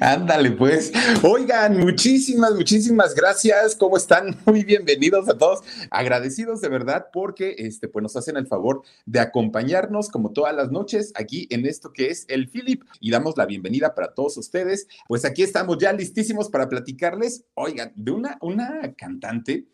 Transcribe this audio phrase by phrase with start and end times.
[0.00, 0.92] Ándale, pues.
[1.22, 3.76] Oigan, muchísimas, muchísimas gracias.
[3.76, 4.36] ¿Cómo están?
[4.46, 5.60] Muy bienvenidos a todos.
[5.90, 10.70] Agradecidos de verdad porque este, pues nos hacen el favor de acompañarnos como todas las
[10.70, 14.86] noches aquí en esto que es el Philip y damos la bienvenida para todos ustedes.
[15.08, 19.66] Pues aquí estamos ya listísimos para platicarles, oigan, de una, una cantante.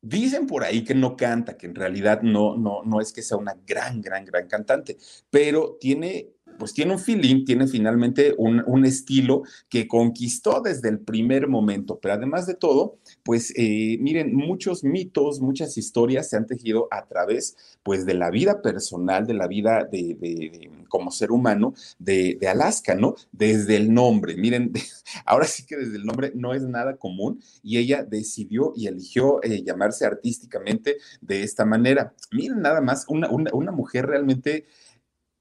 [0.00, 3.36] Dicen por ahí que no canta, que en realidad no, no, no es que sea
[3.36, 4.96] una gran, gran, gran cantante,
[5.28, 6.28] pero tiene
[6.58, 12.14] pues tiene un feeling, tiene finalmente un, estilo que conquistó desde el primer momento, pero
[12.14, 17.56] además de todo, pues eh, miren, muchos mitos, muchas historias se han tejido a través
[17.82, 23.14] pues de la vida personal, de la vida de, como ser humano de, Alaska, ¿no?
[23.32, 24.72] Desde el nombre, miren,
[25.26, 29.42] ahora sí que desde el nombre no es nada común y ella decidió y eligió
[29.42, 32.14] eh, llamarse artísticamente de esta manera.
[32.32, 34.66] Miren nada más, una, una mujer realmente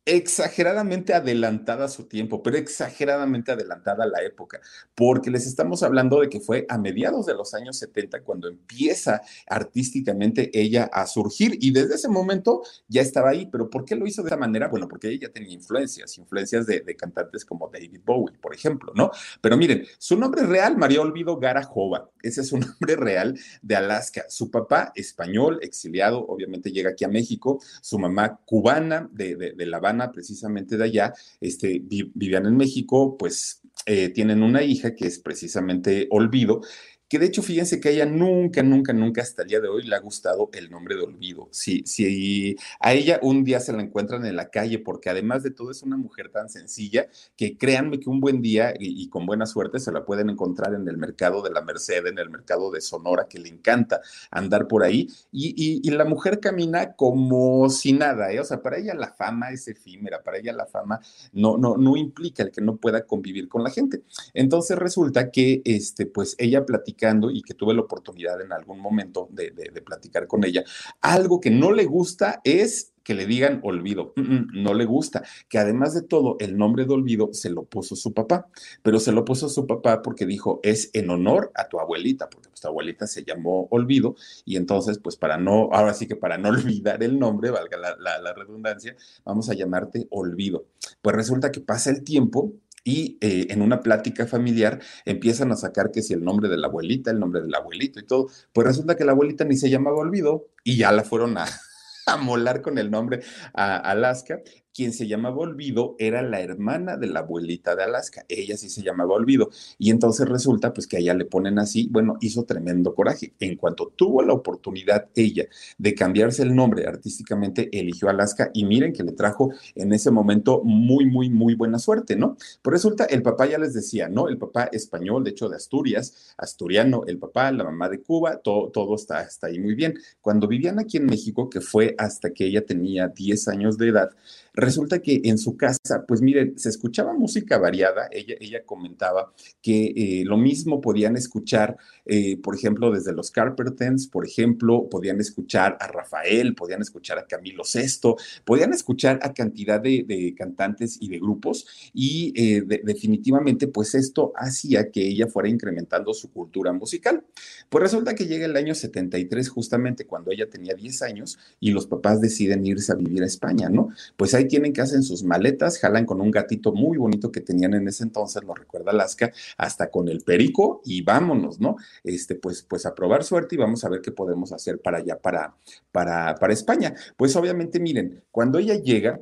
[0.07, 4.61] exageradamente adelantada a su tiempo, pero exageradamente adelantada a la época,
[4.95, 9.21] porque les estamos hablando de que fue a mediados de los años 70 cuando empieza
[9.47, 14.07] artísticamente ella a surgir y desde ese momento ya estaba ahí, pero ¿por qué lo
[14.07, 14.69] hizo de esa manera?
[14.69, 19.11] Bueno, porque ella tenía influencias, influencias de, cantantes como David Bowie, por ejemplo, ¿no?
[19.41, 24.23] Pero miren, su nombre real, María Olvido Garajova, ese es su nombre real de Alaska,
[24.29, 29.77] su papá español, exiliado, obviamente llega aquí a México, su mamá cubana de, de La
[29.77, 35.19] Habana, precisamente de allá, este, vivían en México, pues eh, tienen una hija que es
[35.19, 36.61] precisamente Olvido,
[37.07, 39.83] que de hecho fíjense que a ella nunca, nunca, nunca hasta el día de hoy
[39.83, 41.47] le ha gustado el nombre de Olvido.
[41.51, 45.51] Si, si a ella un día se la encuentran en la calle, porque además de
[45.51, 49.45] todo es una mujer tan sencilla que créanme que un buen día y, con buena
[49.45, 52.81] suerte se la pueden encontrar en el mercado de la Merced, en el mercado de
[52.81, 54.01] Sonora, que le encanta
[54.31, 55.07] andar por ahí.
[55.31, 58.39] Y, y, la mujer camina como si nada, ¿eh?
[58.39, 60.99] o sea, para ella la fama es efímera, para ella la fama
[61.31, 64.03] no, no, no implica el que no pueda convivir con la gente.
[64.33, 66.96] Entonces resulta que, este, pues ella platica
[67.31, 69.51] y que tuve la oportunidad en algún momento de,
[69.85, 70.63] platicar con ella,
[71.01, 74.13] algo que no le gusta es que le digan olvido.
[74.17, 75.23] No le gusta.
[75.47, 78.49] Que además de todo, el nombre de olvido se lo puso su papá,
[78.83, 82.49] pero se lo puso su papá porque dijo, es en honor a tu abuelita, porque
[82.49, 86.37] pues, tu abuelita se llamó olvido y entonces, pues para no, ahora sí que para
[86.37, 88.93] no olvidar el nombre, valga la redundancia,
[89.23, 90.65] vamos a llamarte olvido.
[91.01, 92.51] Pues resulta que pasa el tiempo
[92.87, 96.67] y eh, en una plática familiar empiezan a sacar que si el nombre de la
[96.67, 99.97] abuelita, el nombre del abuelito y todo, pues resulta que la abuelita ni se llamaba
[99.97, 101.47] Olvido y ya la fueron a,
[102.07, 103.19] a molar con el nombre
[103.53, 104.39] a Alaska
[104.77, 108.25] quien se llamaba Olvido era la hermana de la abuelita de Alaska.
[108.29, 109.49] Ella sí se llamaba Olvido.
[109.79, 111.87] Y entonces resulta pues que a ella le ponen así.
[111.89, 113.33] Bueno, hizo tremendo coraje.
[113.39, 115.45] En cuanto tuvo la oportunidad ella
[115.79, 120.61] de cambiarse el nombre artísticamente, eligió Alaska y miren que le trajo en ese momento
[120.63, 122.37] muy, muy, muy buena suerte, ¿no?
[122.61, 124.27] Pues resulta, el papá ya les decía, ¿no?
[124.27, 128.69] El papá español, de hecho de Asturias, asturiano, el papá, la mamá de Cuba, todo,
[128.69, 129.95] todo está, está ahí muy bien.
[130.21, 134.11] Cuando vivían aquí en México, que fue hasta que ella tenía 10 años de edad,
[134.57, 138.07] Resulta que en su casa, pues miren, se escuchaba música variada.
[138.11, 139.31] Ella, ella comentaba
[139.61, 141.77] que eh, lo mismo podían escuchar,
[142.07, 147.27] eh, por ejemplo, desde los Carpenters, por ejemplo, podían escuchar a Rafael, podían escuchar a
[147.27, 151.67] Camilo Sesto, podían escuchar a cantidad de, cantantes y de grupos.
[151.93, 157.23] Y eh, definitivamente, pues esto hacía que ella fuera incrementando su cultura musical.
[157.69, 161.85] Pues resulta que llega el año 73, justamente cuando ella tenía 10 años, y los
[161.85, 163.89] papás deciden irse a vivir a España, ¿no?
[164.15, 167.73] Pues hay tienen que hacen sus maletas, jalan con un gatito muy bonito que tenían
[167.73, 171.77] en ese entonces, lo recuerda Alaska, hasta con el perico y vámonos, ¿no?
[172.03, 175.19] Este, pues, pues a probar suerte y vamos a ver qué podemos hacer para allá,
[175.19, 175.55] para,
[175.91, 176.93] para, para España.
[177.15, 179.21] Pues obviamente, miren, cuando ella llega,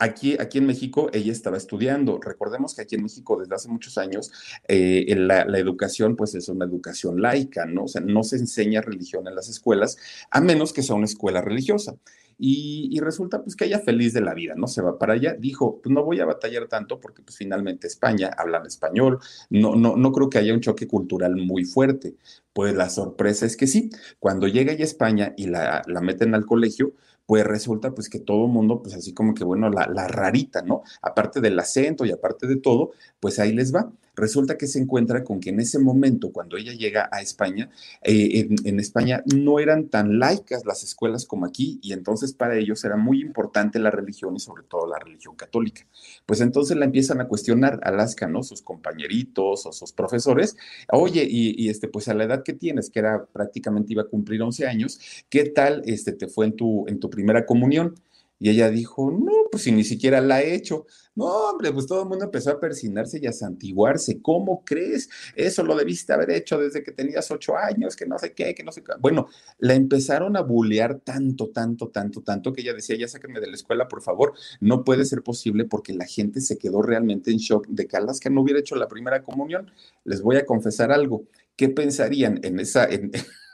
[0.00, 2.18] Aquí, aquí en México ella estaba estudiando.
[2.20, 4.32] Recordemos que aquí en México desde hace muchos años
[4.66, 7.84] eh, la, educación pues es una educación laica, ¿no?
[7.84, 9.96] O sea, no se enseña religión en las escuelas
[10.30, 11.96] a menos que sea una escuela religiosa.
[12.38, 14.66] Y, resulta pues que ella feliz de la vida, ¿no?
[14.66, 18.30] Se va para allá, dijo, pues no voy a batallar tanto porque pues finalmente España
[18.36, 19.18] hablan español,
[19.50, 22.16] no, no, no creo que haya un choque cultural muy fuerte.
[22.52, 26.46] Pues la sorpresa es que sí, cuando llega ella España y la, la meten al
[26.46, 26.94] colegio,
[27.26, 30.82] pues resulta pues que todo mundo, pues así como que bueno, la, la, rarita, ¿no?
[31.02, 33.90] Aparte del acento y aparte de todo, pues ahí les va.
[34.16, 37.70] Resulta que se encuentra con que en ese momento, cuando ella llega a España,
[38.02, 42.84] eh, en, España no eran tan laicas las escuelas como aquí, y entonces para ellos
[42.84, 45.86] era muy importante la religión y sobre todo la religión católica.
[46.26, 48.42] Pues entonces la empiezan a cuestionar Alaska, ¿no?
[48.42, 50.56] Sus compañeritos o sus profesores,
[50.90, 54.06] oye, y, y este, pues a la edad que tienes, que era prácticamente iba a
[54.06, 57.94] cumplir 11 años, ¿qué tal este, te fue en tu, en tu primera comunión?
[58.44, 60.84] Y ella dijo, no, pues si ni siquiera la he hecho.
[61.14, 64.20] No, hombre, pues todo el mundo empezó a persinarse y a santiguarse.
[64.20, 65.08] ¿Cómo crees?
[65.34, 68.62] Eso lo debiste haber hecho desde que tenías ocho años, que no sé qué, que
[68.62, 68.92] no sé qué.
[69.00, 69.28] Bueno,
[69.60, 73.54] la empezaron a bulear tanto, tanto, tanto, tanto que ella decía, ya sáquenme de la
[73.54, 74.34] escuela, por favor.
[74.60, 78.28] No puede ser posible porque la gente se quedó realmente en shock de que Alaska
[78.28, 79.70] no hubiera hecho la primera comunión.
[80.04, 81.24] Les voy a confesar algo.
[81.56, 82.86] ¿Qué pensarían en esa,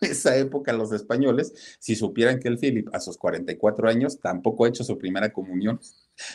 [0.11, 4.69] esa época los españoles si supieran que el Philip a sus 44 años tampoco ha
[4.69, 5.81] hecho su primera comunión?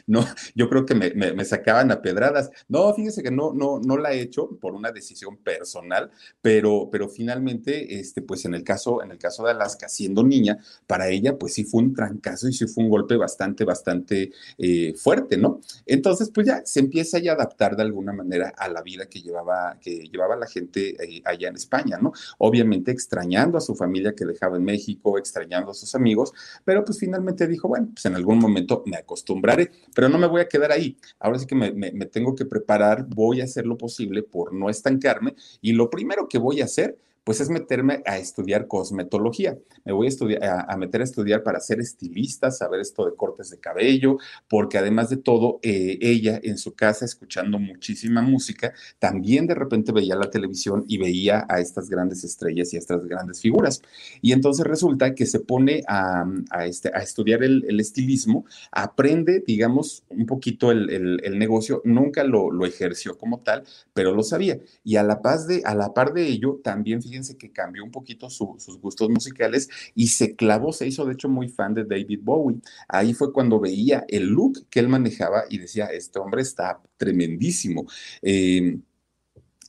[0.08, 0.26] No,
[0.56, 2.50] yo creo que me, me, sacaban a pedradas.
[2.68, 7.08] No, fíjese que no, no, no la he hecho por una decisión personal, pero, pero
[7.08, 10.58] finalmente, este, pues en el caso, en el caso de Alaska, siendo niña,
[10.88, 14.94] para ella, pues sí fue un trancazo y sí fue un golpe bastante, bastante eh,
[14.96, 15.62] fuerte, ¿no?
[15.86, 19.78] Entonces, pues ya se empieza a adaptar de alguna manera a la vida que llevaba,
[19.80, 22.12] que llevaba la gente eh, allá en España, ¿no?
[22.38, 27.00] Obviamente extrañando a su familia que dejaba en México, extrañando a sus amigos, pero pues
[27.00, 29.46] finalmente dijo, bueno, pues en algún momento me acostumbraré
[29.94, 30.98] pero no me voy a quedar ahí.
[31.20, 34.70] Ahora sí que me, me, tengo que preparar, voy a hacer lo posible por no
[34.70, 39.58] estancarme y lo primero que voy a hacer pues es meterme a estudiar cosmetología.
[39.84, 43.50] Me voy a, estudiar, a, meter a estudiar para ser estilista, saber esto de cortes
[43.50, 44.18] de cabello,
[44.48, 49.92] porque además de todo, eh, ella en su casa, escuchando muchísima música, también de repente
[49.92, 53.82] veía la televisión y veía a estas grandes estrellas y a estas grandes figuras.
[54.22, 56.26] Y entonces resulta que se pone a,
[56.64, 63.64] este, estudiar el, estilismo, aprende, digamos, un poquito el, negocio, nunca lo, ejerció como tal,
[63.94, 64.60] pero lo sabía.
[64.84, 67.84] Y a la, paz de, a la par de ello, también, fíjense, fíjense que cambió
[67.84, 71.74] un poquito su, sus gustos musicales y se clavó, se hizo de hecho muy fan
[71.74, 72.60] de David Bowie.
[72.90, 77.86] Ahí fue cuando veía el look que él manejaba y decía, este hombre está tremendísimo.
[78.22, 78.80] Eh,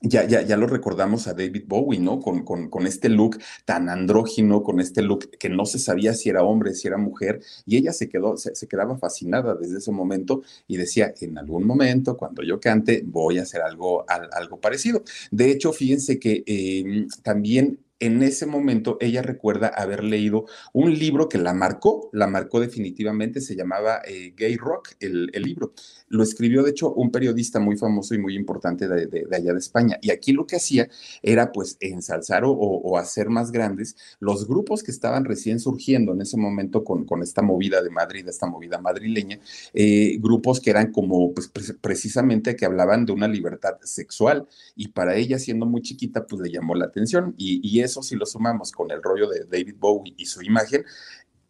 [0.08, 2.20] ya, ya, ya lo recordamos a David Bowie, ¿no?
[2.20, 6.28] Con, con, con, este look tan andrógino, con este look que no se sabía si
[6.28, 9.92] era hombre, si era mujer, y ella se quedó, se, se, quedaba fascinada desde ese
[9.92, 15.02] momento y decía, en algún momento, cuando yo cante, voy a hacer algo, algo parecido.
[15.30, 21.28] De hecho, fíjense que eh, también en ese momento ella recuerda haber leído un libro
[21.28, 25.72] que la marcó, la marcó definitivamente, se llamaba eh, Gay Rock, el, libro.
[26.08, 29.98] Lo escribió, de hecho, un periodista muy famoso y muy importante de, allá de España.
[30.02, 30.88] Y aquí lo que hacía
[31.22, 36.36] era, pues, ensalzar o, hacer más grandes los grupos que estaban recién surgiendo en ese
[36.36, 39.40] momento con, esta movida de Madrid, esta movida madrileña,
[39.72, 44.46] eh, grupos que eran como, pues, pre precisamente que hablaban de una libertad sexual.
[44.74, 47.34] Y para ella, siendo muy chiquita, pues le llamó la atención.
[47.38, 50.84] Y eso si lo sumamos con el rollo de David Bowie y su imagen,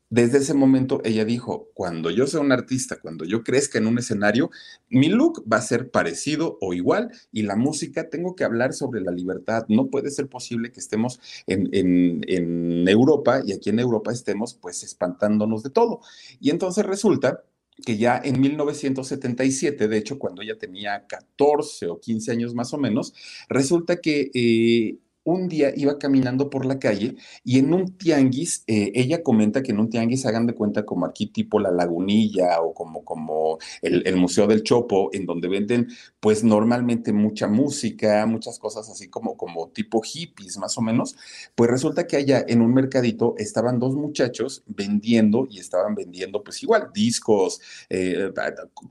[0.08, 3.98] desde ese momento ella dijo, cuando yo sea un artista, cuando yo crezca en un
[3.98, 4.50] escenario,
[4.88, 9.00] mi look va a ser parecido o igual y la música tengo que hablar sobre
[9.00, 9.64] la libertad.
[9.68, 14.54] No puede ser posible que estemos en, en, en Europa y aquí en Europa estemos
[14.54, 16.00] pues espantándonos de todo.
[16.38, 17.42] Y entonces resulta
[17.84, 22.78] que ya en 1977, de hecho, cuando ella tenía 14 o 15 años más o
[22.78, 23.12] menos,
[23.48, 28.92] resulta que eh, un día iba caminando por la calle y en un tianguis, eh,
[28.94, 32.72] ella comenta que en un tianguis hagan de cuenta como aquí tipo la lagunilla o
[32.72, 35.88] como, como el, Museo del Chopo, en donde venden
[36.20, 41.16] pues normalmente mucha música, muchas cosas así como, como tipo hippies más o menos,
[41.56, 46.62] pues resulta que allá en un mercadito estaban dos muchachos vendiendo y estaban vendiendo pues
[46.62, 48.30] igual discos, eh,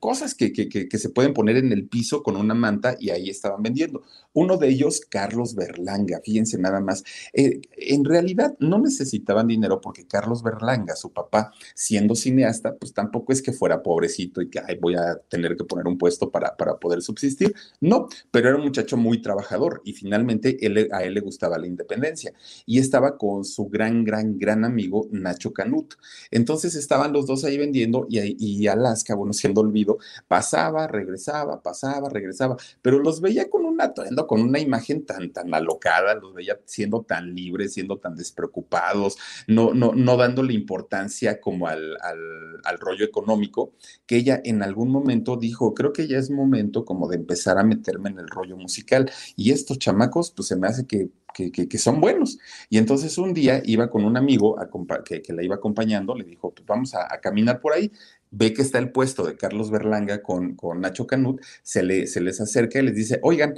[0.01, 3.09] cosas que, que, que, que se pueden poner en el piso con una manta y
[3.09, 4.03] ahí estaban vendiendo.
[4.35, 7.03] Uno de ellos, Carlos Berlanga fíjense nada más.
[7.33, 13.33] Eh, en realidad no necesitaban dinero porque Carlos Berlanga, su papá, siendo cineasta, pues tampoco
[13.33, 16.77] es que fuera pobrecito y que voy a tener que poner un puesto para, para
[16.77, 17.53] poder subsistir.
[17.79, 20.57] No, pero era un muchacho muy trabajador y finalmente
[20.91, 22.33] a él le gustaba la independencia
[22.65, 25.93] y estaba con su gran, gran, gran amigo Nacho Canut.
[26.31, 32.09] Entonces estaban los dos ahí vendiendo y, y Alaska, bueno, siendo olvido, pasaba, regresaba, pasaba,
[32.09, 36.59] regresaba, pero los veía con un atuendo, con una imagen tan, tan alocada, los veía
[36.65, 39.17] siendo tan libres, siendo tan despreocupados,
[39.47, 43.73] no, no, no dándole importancia como al, al, rollo económico,
[44.05, 47.63] que ella en algún momento dijo, creo que ya es momento como de empezar a
[47.63, 49.09] meterme en el rollo musical.
[49.35, 52.37] Y estos chamacos, pues se me hace que que, que, son buenos.
[52.69, 54.55] Y entonces un día iba con un amigo
[55.03, 57.91] que, la iba acompañando, le dijo, pues vamos a, a, caminar por ahí
[58.35, 62.21] ve que está el puesto de Carlos Berlanga con, con Nacho Canut, se, le, se
[62.21, 63.55] les acerca y les dice, oigan,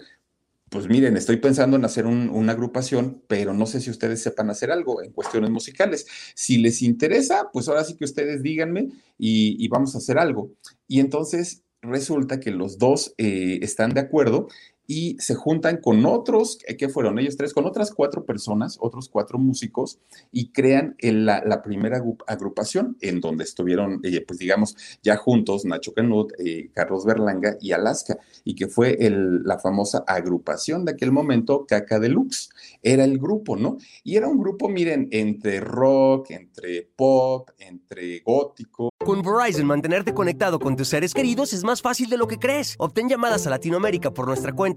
[0.78, 4.70] pues miren, estoy pensando en hacer una agrupación, pero no sé si ustedes sepan hacer
[4.70, 6.06] algo en cuestiones musicales.
[6.36, 10.52] Si les interesa, pues ahora sí que ustedes díganme y, vamos a hacer algo.
[10.88, 14.50] Y entonces resulta que los dos eh, están de acuerdo
[14.88, 19.38] y se juntan con otros, que fueron ellos tres, con otras cuatro personas, otros cuatro
[19.38, 20.00] músicos,
[20.32, 26.32] y crean la, primera agrupación en donde estuvieron, eh, pues digamos, ya juntos Nacho Canut,
[26.40, 32.00] eh, Carlos Berlanga y Alaska, y que fue la famosa agrupación de aquel momento, Caca
[32.00, 32.50] Deluxe.
[32.82, 33.78] Era el grupo, ¿no?
[34.04, 38.90] Y era un grupo, miren, entre rock, entre pop, entre gótico.
[39.00, 42.76] Con Verizon, mantenerte conectado con tus seres queridos es más fácil de lo que crees.
[42.78, 44.77] Obtén llamadas a Latinoamérica por nuestra cuenta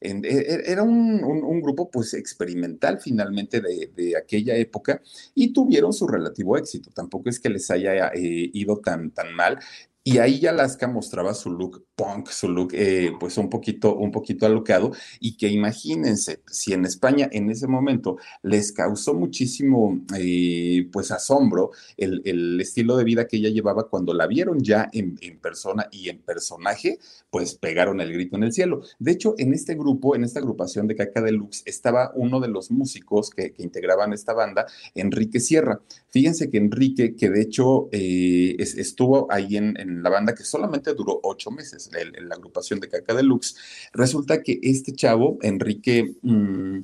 [0.00, 5.00] E, e, era un, grupo pues experimental finalmente de, aquella época
[5.34, 6.90] y tuvieron su relativo éxito.
[6.90, 9.58] Tampoco es que les haya eh, ido tan, tan mal.
[10.04, 14.46] Y ahí Alaska mostraba su look punk, su look eh, pues un poquito, un poquito
[14.46, 21.10] alocado y que imagínense, si en España en ese momento les causó muchísimo eh, pues
[21.10, 26.10] asombro el, estilo de vida que ella llevaba cuando la vieron ya en, persona y
[26.10, 26.98] en personaje,
[27.30, 28.82] pues pegaron el grito en el cielo.
[28.98, 32.70] De hecho, en este grupo, en esta agrupación de Caca Deluxe, estaba uno de los
[32.70, 35.80] músicos que, integraban esta banda, Enrique Sierra.
[36.10, 41.20] Fíjense que Enrique, que de hecho eh, estuvo ahí en la banda que solamente duró
[41.22, 43.56] ocho meses, en la agrupación de Caca Deluxe.
[43.92, 46.76] Resulta que este chavo, Enrique, mm,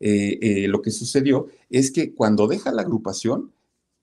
[0.00, 3.52] eh, eh, lo que sucedió es que cuando deja la agrupación,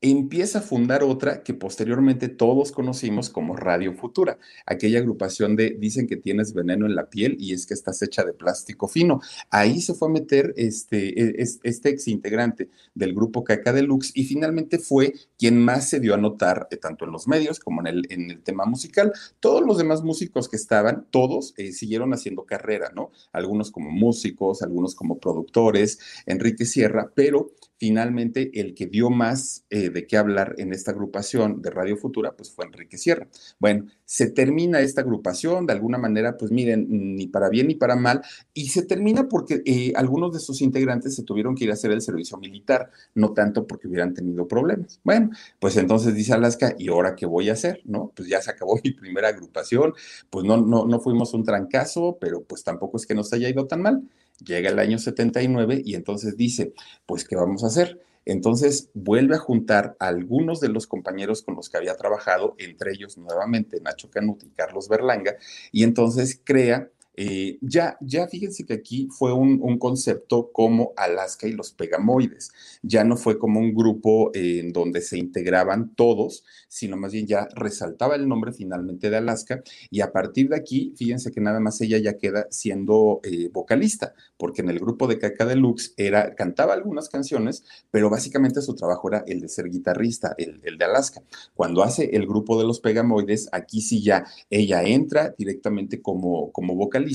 [0.02, 6.08] empieza a fundar otra que posteriormente todos conocimos como Radio Futura, aquella agrupación de dicen
[6.08, 9.22] que tienes veneno en la piel y es que estás hecha de plástico fino.
[9.50, 14.26] Ahí se fue a meter este, e, este ex integrante del grupo Caca Deluxe y
[14.26, 17.88] finalmente fue quien más se dio a notar eh, tanto en los medios como en
[17.88, 19.14] el, en el tema musical.
[19.40, 23.12] Todos los demás músicos que estaban, todos eh, siguieron haciendo carrera, ¿no?
[23.32, 29.90] Algunos como músicos, algunos como productores, Enrique Sierra, pero finalmente el que dio más eh,
[29.90, 33.28] de qué hablar en esta agrupación de Radio Futura, pues fue Enrique Sierra.
[33.60, 37.96] Bueno, se termina esta agrupación, de alguna manera, pues miren, ni para bien ni para
[37.96, 38.22] mal,
[38.54, 41.92] y se termina porque eh, algunos de sus integrantes se tuvieron que ir a hacer
[41.92, 45.00] el servicio militar, no tanto porque hubieran tenido problemas.
[45.04, 45.30] Bueno,
[45.60, 47.82] pues entonces dice Alaska, ¿y ahora qué voy a hacer?
[47.86, 48.12] ¿No?
[48.16, 49.94] Pues ya se acabó mi primera agrupación,
[50.30, 53.68] pues no, no, no fuimos un trancazo, pero pues tampoco es que nos haya ido
[53.68, 54.04] tan mal.
[54.46, 56.74] Llega el año 79 y entonces dice,
[57.06, 58.02] pues, ¿qué vamos a hacer?
[58.26, 62.92] Entonces vuelve a juntar a algunos de los compañeros con los que había trabajado, entre
[62.92, 65.38] ellos nuevamente Nacho Canut y Carlos Berlanga,
[65.72, 71.54] y entonces crea eh, ya, ya fíjense que aquí fue un, concepto como Alaska y
[71.54, 72.52] los Pegamoides.
[72.84, 77.48] Ya no fue como un grupo en donde se integraban todos, sino más bien ya
[77.56, 79.64] resaltaba el nombre finalmente de Alaska.
[79.90, 84.14] Y a partir de aquí, fíjense que nada más ella ya queda siendo eh, vocalista,
[84.38, 89.10] porque en el grupo de Caca Deluxe era, cantaba algunas canciones, pero básicamente su trabajo
[89.10, 91.24] era el de ser guitarrista, el, el de Alaska.
[91.56, 96.76] Cuando hace el grupo de los Pegamoides, aquí sí ya ella entra directamente como, como
[96.76, 97.07] vocalista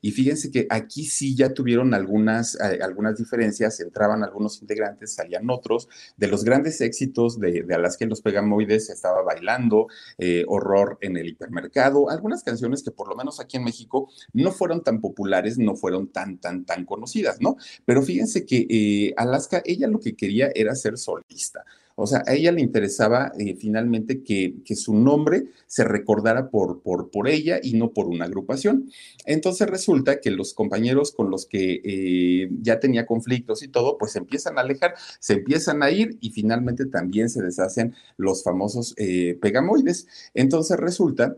[0.00, 5.48] y fíjense que aquí sí ya tuvieron algunas, eh, algunas diferencias, entraban algunos integrantes, salían
[5.50, 5.88] otros.
[6.16, 11.16] De los grandes éxitos de, de Alaska y los Pegamoides estaba Bailando, eh, Horror en
[11.16, 15.58] el hipermercado, algunas canciones que por lo menos aquí en México no fueron tan populares,
[15.58, 17.56] no fueron tan, tan, tan conocidas, ¿no?
[17.84, 21.64] Pero fíjense que eh, Alaska, ella lo que quería era ser solista.
[22.00, 26.80] O sea, a ella le interesaba eh, finalmente que, que, su nombre se recordara por,
[26.80, 28.88] por, por, ella y no por una agrupación.
[29.26, 34.12] Entonces resulta que los compañeros con los que eh, ya tenía conflictos y todo, pues
[34.12, 38.94] se empiezan a alejar, se empiezan a ir y finalmente también se deshacen los famosos
[38.96, 40.06] eh, pegamoides.
[40.34, 41.34] Entonces resulta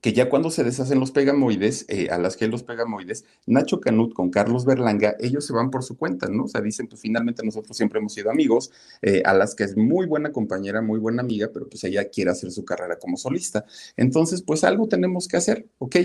[0.00, 4.14] que ya cuando se deshacen los pegamoides, eh, a las que los pegamoides, Nacho Canut
[4.14, 6.44] con Carlos Berlanga, ellos se van por su cuenta, ¿no?
[6.44, 8.70] O sea, dicen, pues finalmente nosotros siempre hemos sido amigos,
[9.02, 12.30] eh, a las que es muy buena compañera, muy buena amiga, pero pues ella quiere
[12.30, 13.66] hacer su carrera como solista.
[13.96, 15.96] Entonces, pues algo tenemos que hacer, ¿ok?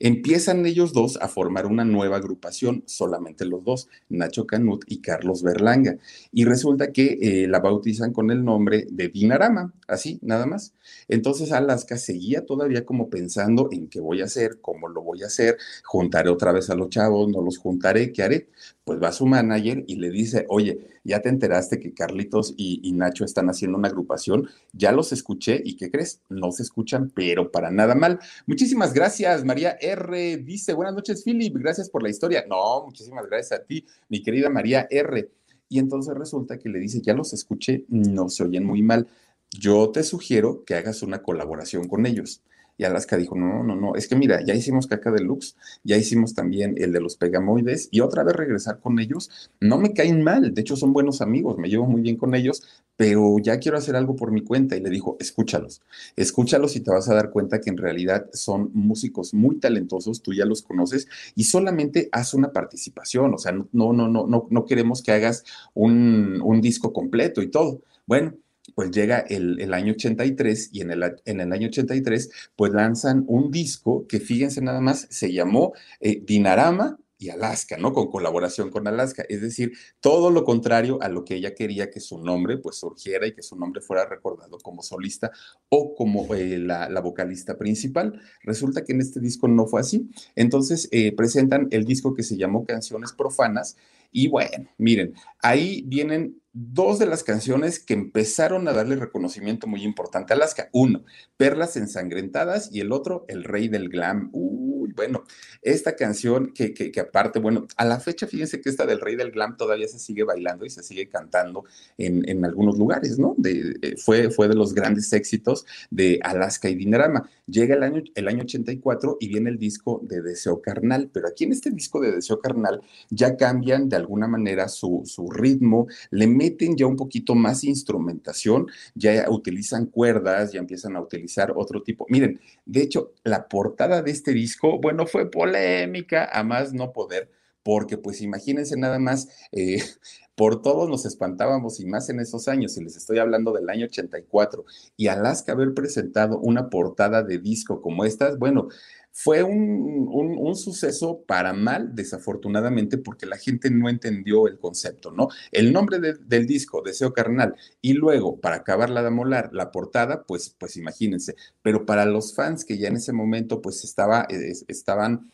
[0.00, 5.42] Empiezan ellos dos a formar una nueva agrupación, solamente los dos, Nacho Canut y Carlos
[5.42, 5.98] Berlanga.
[6.32, 10.72] Y resulta que eh, la bautizan con el nombre de Dinarama, así, nada más.
[11.08, 15.26] Entonces, Alaska seguía todavía como pensando en qué voy a hacer, cómo lo voy a
[15.26, 18.48] hacer, juntaré otra vez a los chavos, no los juntaré, ¿qué haré?
[18.84, 23.24] Pues va su manager y le dice, oye, ya te enteraste que Carlitos y, Nacho
[23.24, 26.20] están haciendo una agrupación, ya los escuché y ¿qué crees?
[26.28, 28.20] No se escuchan, pero para nada mal.
[28.46, 30.36] Muchísimas gracias, María R.
[30.38, 32.44] Dice, buenas noches, Philip, gracias por la historia.
[32.48, 35.30] No, muchísimas gracias a ti, mi querida María R.
[35.68, 39.08] Y entonces resulta que le dice, ya los escuché, no se oyen muy mal.
[39.50, 42.42] Yo te sugiero que hagas una colaboración con ellos.
[42.78, 46.34] Y Alaska dijo, no, no, no, es que mira, ya hicimos Caca Deluxe, ya hicimos
[46.34, 50.54] también el de los Pegamoides y otra vez regresar con ellos, no me caen mal,
[50.54, 52.62] de hecho son buenos amigos, me llevo muy bien con ellos,
[52.96, 54.76] pero ya quiero hacer algo por mi cuenta.
[54.76, 55.82] Y le dijo, escúchalos,
[56.16, 60.32] escúchalos y te vas a dar cuenta que en realidad son músicos muy talentosos, tú
[60.32, 64.64] ya los conoces y solamente haz una participación, o sea, no, no, no, no, no
[64.66, 67.80] queremos que hagas un, un disco completo y todo.
[68.06, 68.34] Bueno,
[68.74, 73.50] pues llega el, año 83 y en el, en el, año 83 pues lanzan un
[73.50, 77.92] disco que fíjense nada más, se llamó eh, Dinarama y Alaska, ¿no?
[77.92, 82.00] Con colaboración con Alaska, es decir, todo lo contrario a lo que ella quería que
[82.00, 85.30] su nombre pues surgiera y que su nombre fuera recordado como solista
[85.68, 88.20] o como eh, la, vocalista principal.
[88.42, 90.10] Resulta que en este disco no fue así.
[90.34, 93.76] Entonces eh, presentan el disco que se llamó Canciones Profanas
[94.12, 99.82] y bueno, miren, ahí vienen dos de las canciones que empezaron a darle reconocimiento muy
[99.84, 100.68] importante a Alaska.
[100.72, 101.04] Uno,
[101.38, 104.28] Perlas ensangrentadas y el otro, El Rey del Glam.
[104.32, 105.24] Uy, bueno,
[105.62, 109.30] esta canción que, que, aparte, bueno, a la fecha, fíjense que esta del Rey del
[109.30, 111.64] Glam todavía se sigue bailando y se sigue cantando
[111.96, 113.34] en, en algunos lugares, ¿no?
[113.44, 117.30] Eh, fue, fue de los grandes éxitos de Alaska y Dinarama.
[117.46, 121.44] Llega el año, el año 84 y viene el disco de Deseo Carnal, pero aquí
[121.44, 126.26] en este disco de Deseo Carnal ya cambian de alguna manera su, su ritmo, le
[126.26, 132.06] meten ya un poquito más instrumentación, ya utilizan cuerdas, ya empiezan a utilizar otro tipo.
[132.08, 137.30] Miren, de hecho, la portada de este disco, bueno, fue polémica a más no poder,
[137.62, 139.82] porque pues imagínense nada más, eh,
[140.34, 143.86] por todos nos espantábamos y más en esos años, y les estoy hablando del año
[143.86, 144.64] 84,
[144.96, 148.68] y Alaska haber presentado una portada de disco como estas, bueno,
[149.12, 155.28] fue un, suceso para mal, desafortunadamente, porque la gente no entendió el concepto, ¿no?
[155.50, 160.24] El nombre del disco, Deseo Carnal, y luego, para acabar la de molar, la portada,
[160.24, 164.52] pues, pues imagínense, pero para los fans que ya en ese momento, pues estaba, eh,
[164.68, 165.30] estaban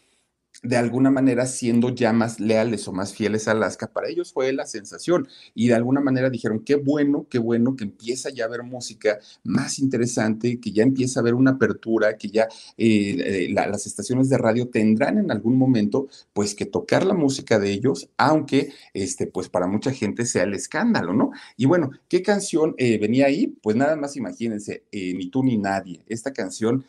[0.62, 4.53] de alguna manera siendo ya más leales o más fieles a Alaska, para ellos fue
[4.53, 8.47] la sensación y de alguna manera dijeron, qué bueno, qué bueno que empieza ya a
[8.49, 13.49] haber música más interesante, que ya empieza a haber una apertura, que ya eh, eh,
[13.53, 18.09] las estaciones de radio tendrán en algún momento pues que tocar la música de ellos,
[18.16, 21.31] aunque este pues para mucha gente sea el escándalo, ¿no?
[21.57, 23.55] Y bueno, ¿qué canción eh, venía ahí?
[23.62, 26.85] Pues nada más imagínense, ni tú ni nadie, esta canción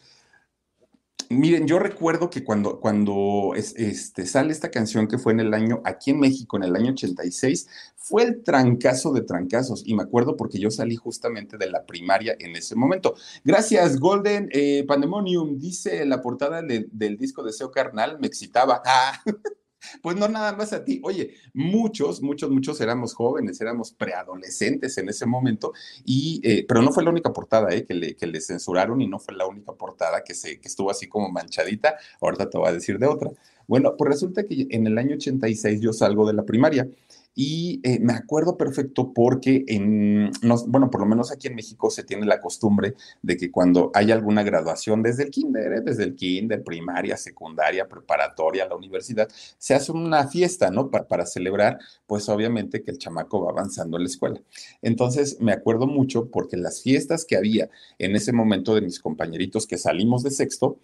[1.32, 5.82] Miren, yo recuerdo que cuando, cuando este, sale esta canción que fue en el año,
[5.86, 9.84] aquí en México, en el año 86, fue el trancazo de trancazos.
[9.86, 13.16] Y me acuerdo porque yo salí justamente de la primaria en ese momento.
[13.44, 15.60] Gracias, Golden eh, Pandemonium.
[15.60, 18.82] Dice la portada del disco Deseo Carnal, me excitaba.
[18.86, 19.22] Ah.
[20.02, 21.00] Pues no nada más a ti.
[21.04, 25.74] Oye, muchos, muchos, muchos éramos jóvenes, éramos preadolescentes en ese momento,
[26.06, 29.08] y, eh, pero no fue la única portada eh, que, le, que le censuraron y
[29.08, 31.98] no fue la única portada que, se, que estuvo así como manchadita.
[32.22, 33.32] Ahorita te voy a decir de otra.
[33.68, 36.90] Bueno, pues resulta que en el año 86 yo salgo de la primaria
[37.42, 40.30] y eh, me acuerdo perfecto porque, en,
[40.68, 44.12] bueno, por lo menos aquí en México se tiene la costumbre de que cuando hay
[44.12, 45.82] alguna graduación desde el kinder, ¿eh?
[45.82, 50.92] desde el kinder, primaria, secundaria, preparatoria, la universidad, se hace una fiesta, ¿no?
[50.92, 54.42] Para, para celebrar, pues obviamente que el chamaco va avanzando en la escuela.
[54.82, 59.66] Entonces, me acuerdo mucho porque las fiestas que había en ese momento de mis compañeritos
[59.66, 60.78] que salimos de sexto,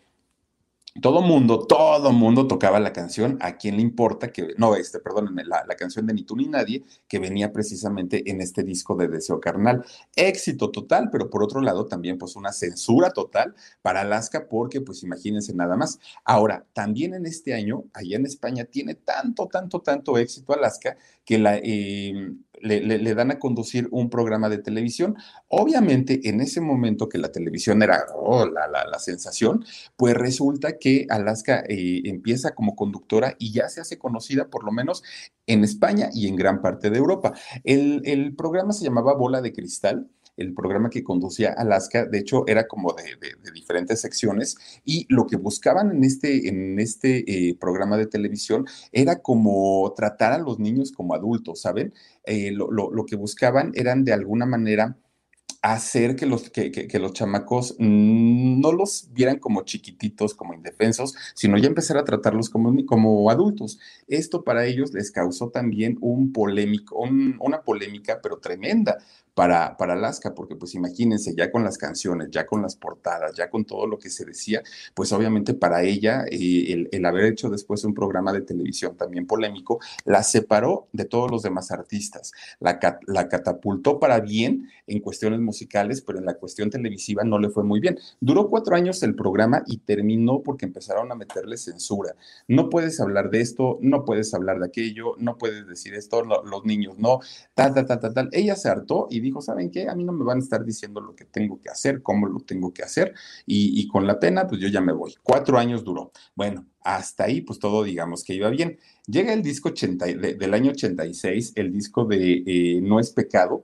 [1.01, 5.43] todo mundo, todo mundo tocaba la canción A quién le importa, que no, este, perdónenme,
[5.43, 9.09] la, la, canción de Ni tú ni nadie, que venía precisamente en este disco de
[9.09, 9.85] Deseo Carnal.
[10.15, 15.03] Éxito total, pero por otro lado también pues una censura total para Alaska, porque pues
[15.03, 15.99] imagínense nada más.
[16.23, 21.39] Ahora, también en este año, allá en España, tiene tanto, tanto, tanto éxito Alaska, que
[21.39, 22.13] la, eh,
[22.61, 25.15] le, dan a conducir un programa de televisión.
[25.47, 29.65] Obviamente, en ese momento que la televisión era oh, la, la, la, sensación,
[29.95, 34.71] pues resulta que Alaska eh, empieza como conductora y ya se hace conocida por lo
[34.71, 35.03] menos
[35.47, 37.33] en España y en gran parte de Europa.
[37.63, 42.43] El, el programa se llamaba Bola de Cristal el programa que conducía Alaska, de hecho,
[42.47, 47.97] era como de, diferentes secciones y lo que buscaban en este, en este eh, programa
[47.97, 51.93] de televisión era como tratar a los niños como adultos, ¿saben?
[52.25, 54.97] Eh, lo, lo, lo, que buscaban eran de alguna manera
[55.73, 61.57] hacer que los, que, que, los chamacos no los vieran como chiquititos, como indefensos, sino
[61.57, 63.79] ya empezar a tratarlos como, como adultos.
[64.07, 68.99] Esto para ellos les causó también un polémico, un, una polémica, pero tremenda,
[69.35, 73.49] para, para Alaska, porque pues imagínense, ya con las canciones, ya con las portadas, ya
[73.49, 77.49] con todo lo que se decía, pues obviamente para ella eh, el, el, haber hecho
[77.49, 82.79] después un programa de televisión también polémico, la separó de todos los demás artistas, la,
[83.07, 87.63] la catapultó para bien en cuestiones musicales, pero en la cuestión televisiva no le fue
[87.65, 87.99] muy bien.
[88.21, 92.15] Duró cuatro años el programa y terminó porque empezaron a meterle censura.
[92.47, 96.43] No puedes hablar de esto, no puedes hablar de aquello, no puedes decir esto, lo,
[96.45, 97.19] los niños no,
[97.53, 98.29] tal, tal, tal, tal, tal.
[98.31, 99.89] Ella se hartó y dijo, ¿saben qué?
[99.89, 102.39] A mí no me van a estar diciendo lo que tengo que hacer, cómo lo
[102.39, 103.13] tengo que hacer,
[103.45, 105.15] y, con la pena, pues yo ya me voy.
[105.23, 106.11] Cuatro años duró.
[106.35, 108.79] Bueno, hasta ahí, pues todo digamos que iba bien.
[109.07, 113.63] Llega el disco 80, de, del año 86, el disco de eh, No es pecado.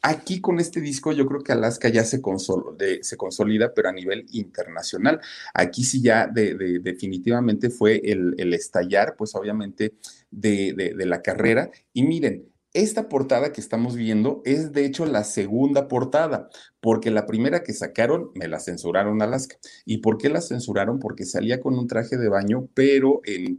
[0.00, 3.88] Aquí con este disco yo creo que Alaska ya se, consol de, se consolida, pero
[3.88, 5.20] a nivel internacional.
[5.52, 9.94] Aquí sí ya de, de, definitivamente fue el, el, estallar, pues obviamente,
[10.30, 11.70] de, la carrera.
[11.92, 16.48] Y miren, esta portada que estamos viendo es de hecho la segunda portada,
[16.80, 19.56] porque la primera que sacaron me la censuraron Alaska.
[19.84, 21.00] ¿Y por qué la censuraron?
[21.00, 23.58] Porque salía con un traje de baño, pero en.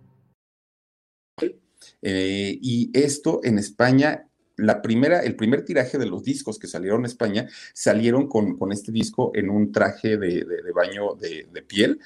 [2.01, 7.01] Eh, y esto en España, la primera, el primer tiraje de los discos que salieron
[7.01, 11.99] en España salieron con, con este disco en un traje de, de, baño de, piel.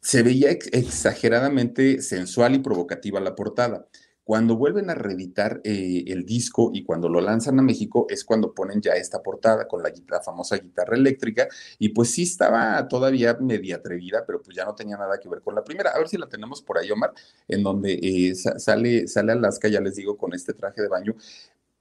[0.00, 3.86] Se veía ex exageradamente sensual y provocativa la portada.
[4.26, 8.52] Cuando vuelven a reeditar eh, el disco y cuando lo lanzan a México es cuando
[8.52, 11.46] ponen ya esta portada con la, famosa guitarra eléctrica
[11.78, 15.42] y pues sí estaba todavía media atrevida, pero pues ya no tenía nada que ver
[15.42, 15.90] con la primera.
[15.90, 17.12] A ver si la tenemos por ahí, Omar,
[17.46, 21.14] en donde eh, sale, sale Alaska, ya les digo, con este traje de baño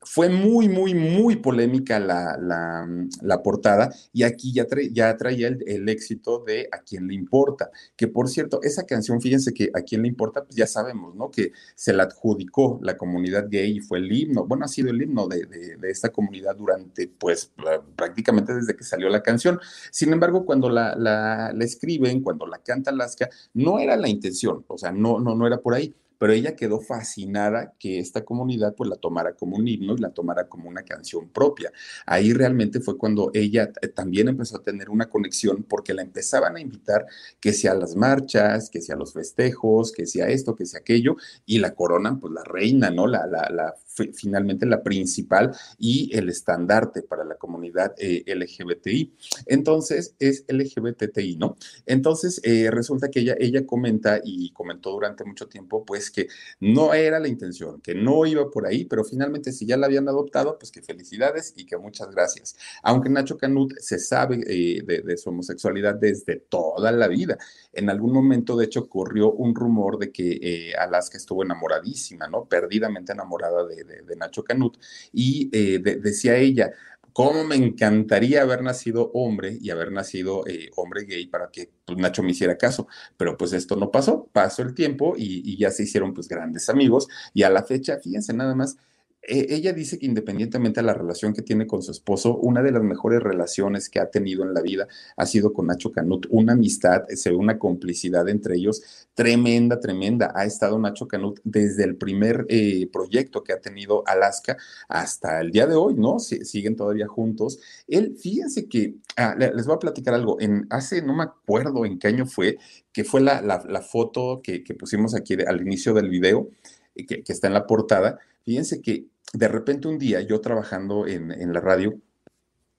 [0.06, 5.90] fue muy, muy, muy polémica la, la, portada y aquí ya, ya traía el, el,
[5.90, 10.04] éxito de A quién le importa, que por cierto, esa canción, fíjense que A quién
[10.04, 11.32] le importa, pues ya sabemos, ¿no?
[11.32, 15.02] Que se la adjudicó la comunidad gay y fue el himno, bueno, ha sido el
[15.02, 17.52] himno de, de, de esta comunidad durante, pues,
[17.96, 19.60] prácticamente desde que salió la canción.
[19.92, 24.64] Sin embargo, cuando la, la, la escriben, cuando la canta Alaska, no era la intención,
[24.68, 28.76] o sea, no, no, no era por ahí pero ella quedó fascinada que esta comunidad
[28.76, 31.72] pues la tomara como un himno y la tomara como una canción propia.
[32.06, 36.62] Ahí realmente fue cuando ella también empezó a tener una conexión porque la empezaban a
[36.62, 37.06] invitar
[37.40, 40.80] que sea a las marchas, que sea a los festejos, que sea esto, que sea
[40.80, 43.08] aquello, y la coronan pues la reina, ¿no?
[43.08, 43.74] La, la, la
[44.14, 49.14] finalmente la principal y el estandarte para la comunidad eh, LGBTI.
[49.46, 51.58] Entonces, es LGBTI, ¿no?
[51.86, 56.28] Entonces, eh, resulta que ella, ella comenta y comentó durante mucho tiempo, pues que
[56.60, 60.08] no era la intención, que no iba por ahí, pero finalmente si ya la habían
[60.08, 62.56] adoptado, pues que felicidades y que muchas gracias.
[62.84, 67.38] Aunque Nacho Canut se sabe eh, de, de su homosexualidad desde toda la vida.
[67.74, 72.46] En algún momento, de hecho, corrió un rumor de que eh, Alaska estuvo enamoradísima, ¿no?
[72.46, 74.78] Perdidamente enamorada de, de, Nacho Canut.
[75.14, 76.72] Y eh, de, decía ella,
[77.14, 81.98] cómo me encantaría haber nacido hombre y haber nacido eh, hombre gay para que pues,
[81.98, 82.88] Nacho me hiciera caso.
[83.18, 86.70] Pero pues esto no pasó, pasó el tiempo y, y ya se hicieron pues grandes
[86.70, 87.08] amigos.
[87.34, 88.78] Y a la fecha, fíjense nada más,
[89.28, 92.84] ella dice que independientemente de la relación que tiene con su esposo, una de las
[92.84, 97.04] mejores relaciones que ha tenido en la vida ha sido con Nacho Canut, una amistad,
[97.08, 100.32] ve una complicidad entre ellos tremenda, tremenda.
[100.36, 104.58] Ha estado Nacho Canut desde el primer eh, proyecto que ha tenido Alaska
[104.88, 106.20] hasta el día de hoy, ¿no?
[106.20, 107.60] siguen todavía juntos.
[107.88, 111.98] Él, fíjense que, ah, les voy a platicar algo, en, hace, no me acuerdo en
[111.98, 112.58] qué año fue,
[112.92, 113.42] que fue la,
[113.82, 116.50] foto que, pusimos aquí al inicio del video,
[116.96, 118.20] eh, que está en la portada.
[118.46, 122.00] Fíjense que de repente un día yo trabajando en, en la radio,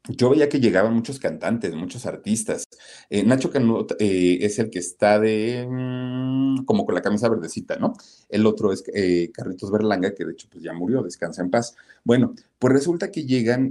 [0.08, 2.64] yo veía que llegaban muchos cantantes, muchos artistas.
[3.10, 7.76] Eh, Nacho Canut eh, es el que está de mm, como con la camisa verdecita,
[7.76, 7.94] ¿no?
[8.28, 11.74] El otro es eh, Carlitos Berlanga, que de hecho pues ya murió, descansa en paz.
[12.04, 13.70] Bueno, pues resulta que llegan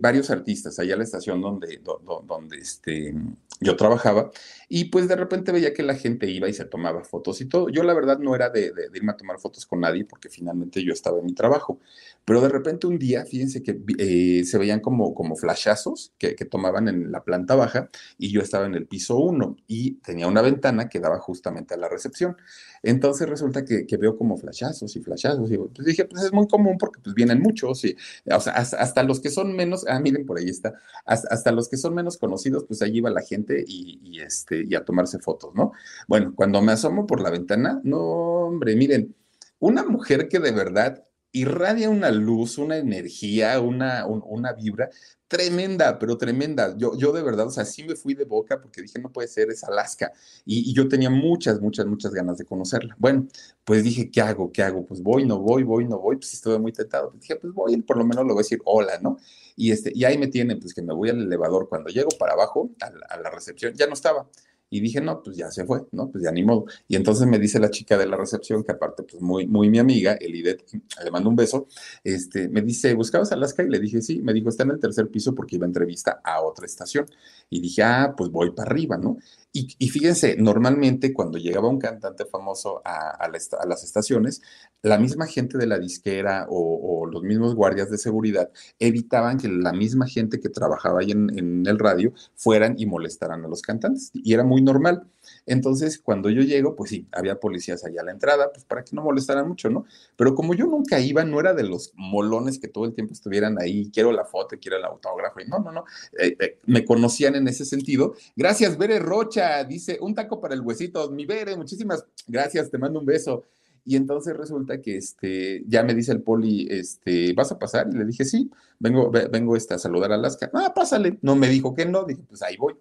[0.00, 1.80] varios artistas allá a la estación donde,
[2.26, 3.14] donde este,
[3.60, 4.30] yo trabajaba
[4.68, 7.70] y pues de repente veía que la gente iba y se tomaba fotos y todo.
[7.70, 10.92] Yo la verdad no era de, irme a tomar fotos con nadie porque finalmente yo
[10.92, 11.80] estaba en mi trabajo.
[12.26, 16.88] Pero de repente un día, fíjense que eh, se veían como, como flashazos que, tomaban
[16.88, 20.88] en la planta baja y yo estaba en el piso 1 y tenía una ventana
[20.88, 22.36] que daba justamente a la recepción.
[22.82, 26.76] Entonces resulta que, veo como flashazos y flashazos y pues dije, pues es muy común
[26.78, 27.96] porque pues vienen muchos y,
[28.32, 31.76] o sea, hasta, los que son menos, ah, miren por ahí está, hasta, los que
[31.76, 35.54] son menos conocidos, pues allí iba la gente y, y, este, y a tomarse fotos,
[35.54, 35.72] ¿no?
[36.06, 39.14] Bueno, cuando me asomo por la ventana, no, hombre, miren,
[39.58, 44.90] una mujer que de verdad irradia una luz, una energía, una, una vibra
[45.28, 46.74] tremenda, pero tremenda.
[46.76, 49.28] Yo, yo de verdad, o sea, sí me fui de boca porque dije, no puede
[49.28, 50.10] ser, es Alaska.
[50.44, 52.96] Y, yo tenía muchas, muchas, muchas ganas de conocerla.
[52.98, 53.28] Bueno,
[53.64, 54.50] pues dije, ¿qué hago?
[54.50, 54.84] ¿Qué hago?
[54.86, 56.16] Pues voy, no voy, voy, no voy.
[56.16, 57.10] Pues estuve muy tentado.
[57.10, 59.18] Pues dije, pues voy, por lo menos le voy a decir hola, ¿no?
[59.54, 61.68] Y, este, y ahí me tiene, pues que me voy al elevador.
[61.68, 64.28] Cuando llego para abajo, a la recepción, ya no estaba.
[64.70, 66.10] Y dije, no, pues ya se fue, ¿no?
[66.10, 66.66] Pues ya ni modo.
[66.86, 69.78] Y entonces me dice la chica de la recepción, que aparte, pues muy, muy mi
[69.78, 70.64] amiga, Elidet,
[71.02, 71.68] le mando un beso,
[72.04, 73.62] este, me dice, ¿buscabas Alaska?
[73.62, 76.20] Y le dije, sí, me dijo, está en el tercer piso porque iba a entrevista
[76.22, 77.06] a otra estación.
[77.50, 79.18] Y dije, ah, pues voy para arriba, ¿no?
[79.50, 84.42] Y, fíjense, normalmente cuando llegaba un cantante famoso a, las estaciones,
[84.82, 89.72] la misma gente de la disquera o, los mismos guardias de seguridad evitaban que la
[89.72, 94.10] misma gente que trabajaba ahí en, el radio fueran y molestaran a los cantantes.
[94.12, 95.06] Y era muy normal.
[95.46, 98.94] Entonces, cuando yo llego, pues sí, había policías allá a la entrada, pues para que
[98.94, 99.84] no molestaran mucho, ¿no?
[100.16, 103.60] Pero como yo nunca iba, no era de los molones que todo el tiempo estuvieran
[103.60, 105.84] ahí, quiero la foto, quiero el autógrafo, y no, no, no,
[106.18, 108.14] eh, eh, me conocían en ese sentido.
[108.36, 113.00] Gracias, Bere Rocha, dice, un taco para el huesito, mi Bere, muchísimas gracias, te mando
[113.00, 113.44] un beso.
[113.88, 117.88] Y entonces resulta que este, ya me dice el poli, este, ¿vas a pasar?
[117.90, 120.50] Y le dije, sí, vengo, vengo este, a saludar a Alaska.
[120.52, 121.18] Ah, pásale.
[121.22, 122.74] No me dijo que no, dije, pues ahí voy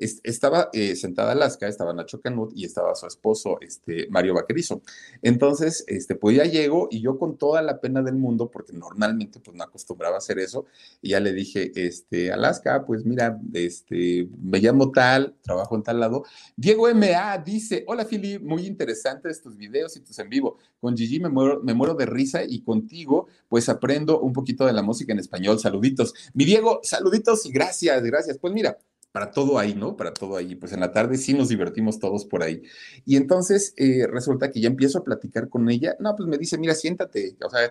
[0.00, 4.82] estaba eh, sentada Alaska, estaba Nacho Canut y estaba su esposo, este, Mario Vaquerizo.
[5.22, 9.40] Entonces, este, pues ya llego y yo con toda la pena del mundo, porque normalmente
[9.40, 10.66] pues no acostumbraba hacer eso,
[11.02, 16.24] ya le dije, este, Alaska, pues mira, este, me llamo tal, trabajo en tal lado.
[16.56, 17.38] Diego M.A.
[17.38, 20.58] dice, hola Fili, muy interesantes tus videos y tus en vivo.
[20.80, 24.72] Con Gigi me muero, me muero de risa y contigo pues aprendo un poquito de
[24.72, 25.58] la música en español.
[25.58, 26.14] Saluditos.
[26.34, 28.38] Mi Diego, saluditos y gracias, gracias.
[28.38, 28.78] Pues mira,
[29.12, 29.96] para todo ahí, ¿no?
[29.96, 30.54] Para todo ahí.
[30.54, 32.62] Pues en la tarde sí nos divertimos todos por ahí.
[33.04, 35.96] Y entonces eh, resulta que ya empiezo a platicar con ella.
[35.98, 37.36] No, pues me dice, mira, siéntate.
[37.44, 37.70] O sea,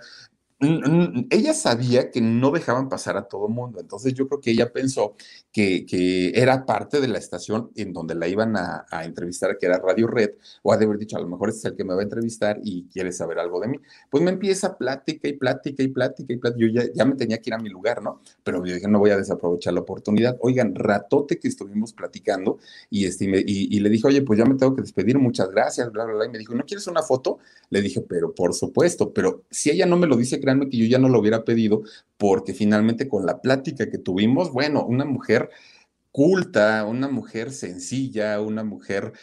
[0.62, 5.15] ella sabía que no dejaban pasar a todo mundo, entonces yo creo que ella pensó
[5.52, 5.86] que,
[6.36, 10.32] era parte de la estación en donde la iban a, entrevistar, que era Radio Red,
[10.63, 12.04] o ha de haber dicho, a lo mejor este es el que me va a
[12.04, 13.78] entrevistar y quiere saber algo de mí.
[14.10, 16.60] Pues me empieza plática y plática y plática y plática.
[16.60, 18.22] Yo ya, me tenía que ir a mi lugar, ¿no?
[18.43, 20.38] Pero yo dije, no voy a desaprovechar la oportunidad.
[20.41, 24.76] Oigan, ratote que estuvimos platicando y, este, y, le dije, oye, pues ya me tengo
[24.76, 26.26] que despedir, muchas gracias, bla, bla, bla.
[26.26, 27.39] Y me dijo, ¿no quieres una foto?
[27.69, 30.39] Le dije, pero por supuesto, pero si ella no me lo dice,
[30.70, 31.84] que yo ya no lo hubiera pedido,
[32.18, 35.50] porque finalmente con la plática que tuvimos, bueno, una mujer
[36.12, 39.14] culta, una mujer sencilla, una mujer...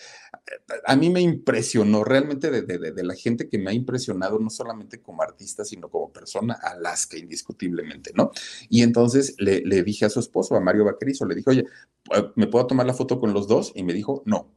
[0.87, 5.23] A mí me impresionó realmente de, la gente que me ha impresionado, no solamente como
[5.23, 8.31] artista, sino como persona, Alaska, indiscutiblemente, ¿no?
[8.69, 11.65] Y entonces le, le dije a su esposo, a Mario Vaquerizo, le dije, oye,
[12.37, 13.73] ¿me puedo tomar la foto con los dos?
[13.75, 14.53] Y me dijo, no.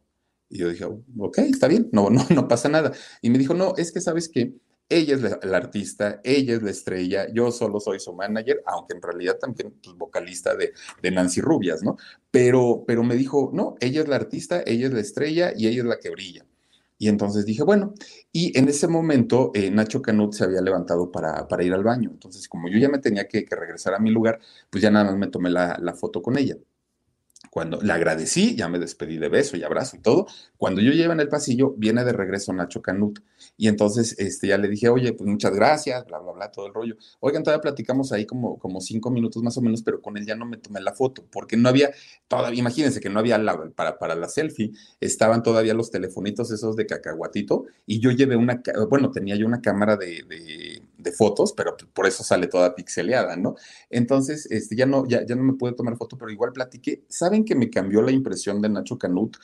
[0.50, 2.92] Y yo dije, ok, está bien, no, no, no pasa nada.
[3.22, 4.54] Y me dijo, no, es que sabes que
[4.90, 9.02] ella es la, artista, ella es la estrella, yo solo soy su manager, aunque en
[9.02, 10.74] realidad también pues, vocalista de,
[11.12, 11.98] Nancy Rubias, ¿no?
[12.32, 15.82] Pero, pero me dijo, no, ella es la artista, ella es la estrella y ella
[15.82, 16.46] es la que brilla.
[16.98, 17.94] Y entonces dije, bueno,
[18.34, 22.10] y en ese momento eh, Nacho Canut se había levantado para, para, ir al baño.
[22.12, 25.18] Entonces, como yo ya me tenía que, regresar a mi lugar, pues ya nada más
[25.18, 26.58] me tomé la, la foto con ella.
[27.50, 30.28] Cuando le agradecí, ya me despedí de beso y abrazo y todo.
[30.58, 33.20] Cuando yo llevo en el pasillo, viene de regreso Nacho Canut.
[33.58, 36.74] Y entonces este, ya le dije, oye, pues muchas gracias, bla, bla, bla, todo el
[36.74, 36.96] rollo.
[37.20, 40.36] Oigan, todavía platicamos ahí como, como cinco minutos más o menos, pero con él ya
[40.36, 41.92] no me tomé la foto, porque no había,
[42.28, 46.76] todavía, imagínense que no había la, para, para la selfie, estaban todavía los telefonitos esos
[46.76, 51.54] de cacahuatito, y yo llevé una, bueno, tenía yo una cámara de, de, de fotos,
[51.54, 53.56] pero por eso sale toda pixeleada, ¿no?
[53.90, 57.04] Entonces, este, ya, no, ya, ya no me pude tomar foto, pero igual platiqué.
[57.10, 59.38] ¿Saben que me cambió la impresión de Nacho Canut?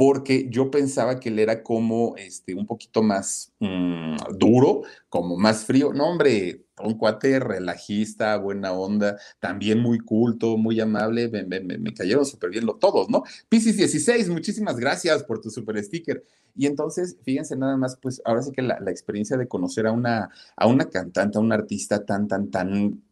[0.00, 5.66] Porque yo pensaba que él era como este, un poquito más mmm, duro, como más
[5.66, 5.92] frío.
[5.92, 11.92] No, hombre, un cuate relajista, buena onda, también muy culto, muy amable, me, me, me
[11.92, 13.24] cayeron súper bien lo, todos, ¿no?
[13.50, 16.24] Piscis 16, muchísimas gracias por tu super sticker.
[16.56, 19.92] Y entonces, fíjense nada más, pues ahora sí que la, la experiencia de conocer a
[19.92, 23.02] una, a una cantante, a una artista tan, tan, tan,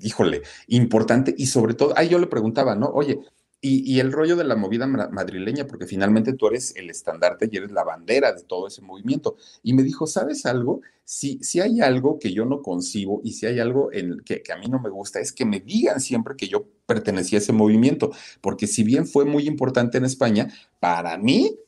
[0.00, 2.86] híjole, importante y sobre todo, ahí yo le preguntaba, ¿no?
[2.86, 3.20] Oye,
[3.60, 7.72] y, el rollo de la movida madrileña, porque finalmente tú eres el estandarte y eres
[7.72, 9.36] la bandera de todo ese movimiento.
[9.64, 10.80] Y me dijo, ¿sabes algo?
[11.04, 14.52] Si, si hay algo que yo no concibo y si hay algo en que, que,
[14.52, 17.52] a mí no me gusta, es que me digan siempre que yo pertenecía a ese
[17.52, 21.58] movimiento, porque si bien fue muy importante en España, para mí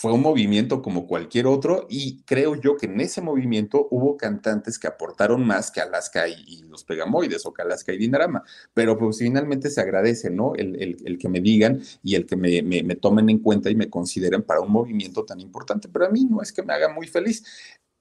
[0.00, 4.78] fue un movimiento como cualquier otro y creo yo que en ese movimiento hubo cantantes
[4.78, 9.18] que aportaron más que Alaska y, los Pegamoides o que Alaska y Dinarama, pero pues
[9.18, 10.54] finalmente se agradece, ¿no?
[10.54, 13.68] El, el, el que me digan y el que me, me, me, tomen en cuenta
[13.68, 16.72] y me consideren para un movimiento tan importante, pero a mí no es que me
[16.72, 17.44] haga muy feliz.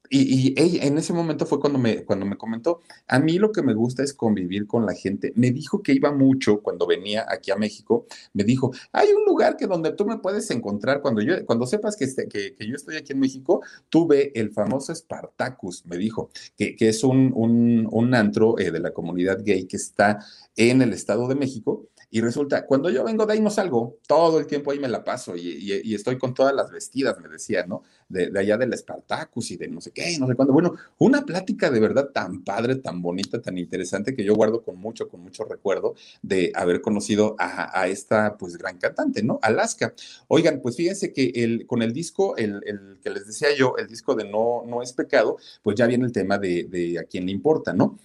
[0.10, 3.52] Y, y ella, en ese momento fue cuando me, cuando me comentó, a mí lo
[3.52, 5.32] que me gusta es convivir con la gente.
[5.36, 9.56] Me dijo que iba mucho cuando venía aquí a México, me dijo, hay un lugar
[9.56, 12.98] que donde tú me puedes encontrar, cuando, yo, cuando sepas que, este, que, yo estoy
[12.98, 17.88] aquí en México, tú ve el famoso Spartacus, me dijo, que, que es un, un,
[17.92, 20.20] un antro eh, de la comunidad gay que está
[20.56, 24.40] en el Estado de México y resulta, cuando yo vengo de ahí no salgo, todo
[24.40, 27.84] el tiempo ahí me la paso y, estoy con todas las vestidas, me decía, ¿no?
[28.08, 30.52] De, de, allá del Spartacus y de no sé qué, no sé cuándo.
[30.54, 34.78] Bueno, una plática de verdad tan padre, tan bonita, tan interesante que yo guardo con
[34.78, 35.94] mucho, con mucho recuerdo
[36.24, 39.38] de haber conocido a, a esta, pues, gran cantante, ¿no?
[39.44, 39.94] Alaska.
[40.28, 43.88] Oigan, pues fíjense que el, con el disco, el, el, que les decía yo, el
[43.88, 47.28] disco de No, no es pecado, pues ya viene el tema de, de a quién
[47.28, 48.00] le importa, ¿no?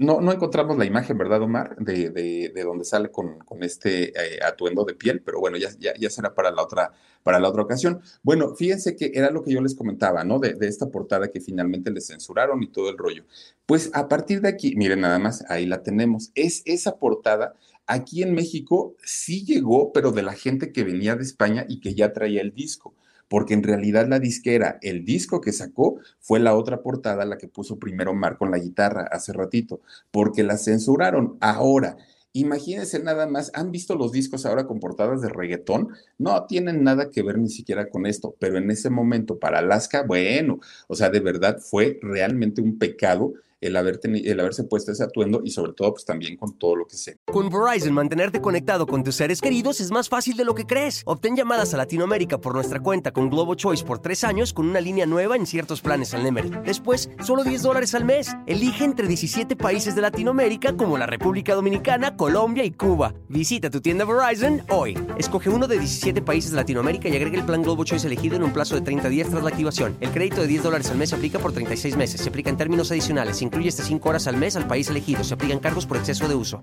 [0.00, 1.76] No, no, encontramos la imagen, ¿verdad, Omar?
[1.76, 5.68] De, de, de donde sale con, con este eh, atuendo de piel, pero bueno, ya,
[5.78, 8.00] ya, ya, será para la, otra, para la otra ocasión.
[8.22, 10.38] Bueno, fíjense que era lo que yo les comentaba, ¿no?
[10.38, 13.24] De, de, esta portada que finalmente le censuraron y todo el rollo.
[13.66, 16.30] Pues a partir de aquí, miren nada más, ahí la tenemos.
[16.34, 17.54] Es esa portada,
[17.86, 21.94] aquí en México sí llegó, pero de la gente que venía de España y que
[21.94, 22.94] ya traía el disco
[23.30, 27.46] porque en realidad la disquera, el disco que sacó fue la otra portada, la que
[27.46, 31.36] puso primero Mar con la guitarra hace ratito, porque la censuraron.
[31.40, 31.96] Ahora,
[32.32, 35.90] imagínense nada más, ¿han visto los discos ahora con portadas de reggaetón?
[36.18, 40.02] No tienen nada que ver ni siquiera con esto, pero en ese momento para Alaska,
[40.02, 45.04] bueno, o sea, de verdad fue realmente un pecado el, haber el haberse puesto ese
[45.04, 47.18] atuendo y sobre todo pues también con todo lo que sé.
[47.26, 51.02] Con Verizon, mantenerte conectado con tus seres queridos es más fácil de lo que crees.
[51.06, 54.80] Obtén llamadas a Latinoamérica por nuestra cuenta con Globo Choice por tres años con una
[54.80, 56.50] línea nueva en ciertos planes al Nemery.
[56.64, 58.34] Después, solo 10 dólares al mes.
[58.46, 63.14] Elige entre 17 países de Latinoamérica como la República Dominicana, Colombia y Cuba.
[63.28, 64.98] Visita tu tienda Verizon hoy.
[65.18, 68.42] Escoge uno de 17 países de Latinoamérica y agrega el plan Globo Choice elegido en
[68.42, 69.96] un plazo de 30 días tras la activación.
[70.00, 72.20] El crédito de 10 dólares al mes se aplica por 36 meses.
[72.20, 73.38] Se aplica en términos adicionales.
[73.38, 75.24] Se incluye hasta 5 horas al mes al país elegido.
[75.24, 76.62] Se aplican cargos por exceso de uso.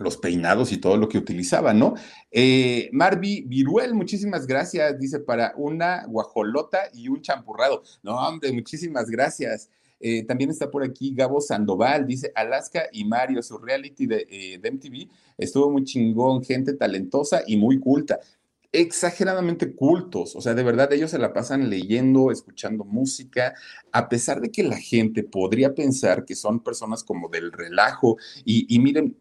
[0.00, 1.94] Los peinados y todo lo que utilizaba, ¿no?
[2.30, 4.98] Eh, Marvi Viruel, muchísimas gracias.
[4.98, 7.82] Dice para una guajolota y un champurrado.
[8.02, 9.70] No, hombre, muchísimas gracias.
[10.00, 14.58] Eh, también está por aquí Gabo Sandoval, dice Alaska y Mario, su reality de, eh,
[14.58, 15.08] de MTV
[15.38, 18.20] estuvo muy chingón, gente talentosa y muy culta
[18.72, 23.54] exageradamente cultos, o sea, de verdad ellos se la pasan leyendo, escuchando música,
[23.92, 28.78] a pesar de que la gente podría pensar que son personas como del relajo y,
[28.78, 29.16] miren,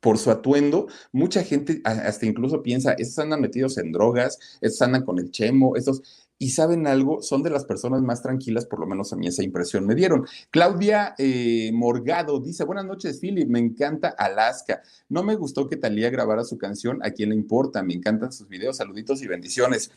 [0.00, 5.02] por su atuendo, mucha gente hasta incluso piensa, estos andan metidos en drogas, estos andan
[5.02, 8.86] con el chemo, estos, y saben algo, son de las personas más tranquilas, por lo
[8.86, 10.26] menos a mí esa impresión me dieron.
[10.50, 14.82] Claudia eh, Morgado dice, buenas noches, Philip, me encanta Alaska.
[15.08, 17.82] No me gustó que Talía grabara su canción, ¿a quién le importa?
[17.82, 19.90] Me encantan sus videos, saluditos y bendiciones.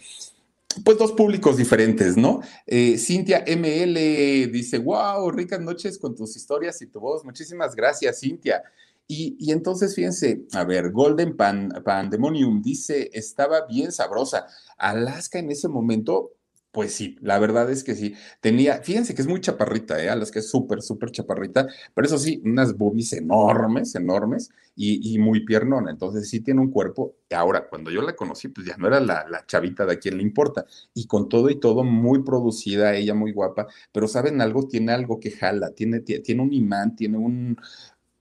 [0.84, 2.41] Pues dos públicos diferentes, ¿no?
[2.67, 7.26] Eh, Cintia ML dice, wow, ricas noches con tus historias y tu voz.
[7.26, 8.62] Muchísimas gracias, Cintia.
[9.09, 14.47] Y, y, entonces, fíjense, a ver, Golden Pan, Pandemonium dice, estaba bien sabrosa.
[14.77, 16.33] Alaska en ese momento
[16.71, 18.13] Pues sí, la verdad es que sí.
[18.41, 20.09] Tenía, fíjense que es muy chaparrita, ¿eh?
[20.31, 25.43] que es súper, súper chaparrita, pero eso sí, unas boobies enormes, enormes y, y, muy
[25.45, 25.89] piernona.
[25.91, 27.15] Entonces sí tiene un cuerpo.
[27.35, 30.17] Ahora, cuando yo la conocí, pues ya no era la, la chavita de a quien
[30.17, 30.65] le importa.
[30.93, 34.67] Y con todo y todo, muy producida, ella muy guapa, pero ¿saben algo?
[34.67, 37.58] Tiene algo que jala, tiene, tiene un imán, tiene un,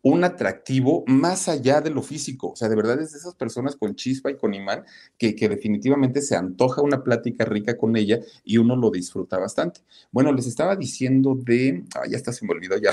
[0.09, 2.51] un atractivo más allá de lo físico.
[2.53, 4.85] O sea, de verdad es de esas personas con chispa y con imán
[5.19, 9.81] que, que definitivamente se antoja una plática rica con ella y uno lo disfruta bastante.
[10.13, 12.93] Bueno, les estaba diciendo de, ah, ya está, se me olvidó ya.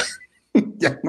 [0.77, 0.99] ya,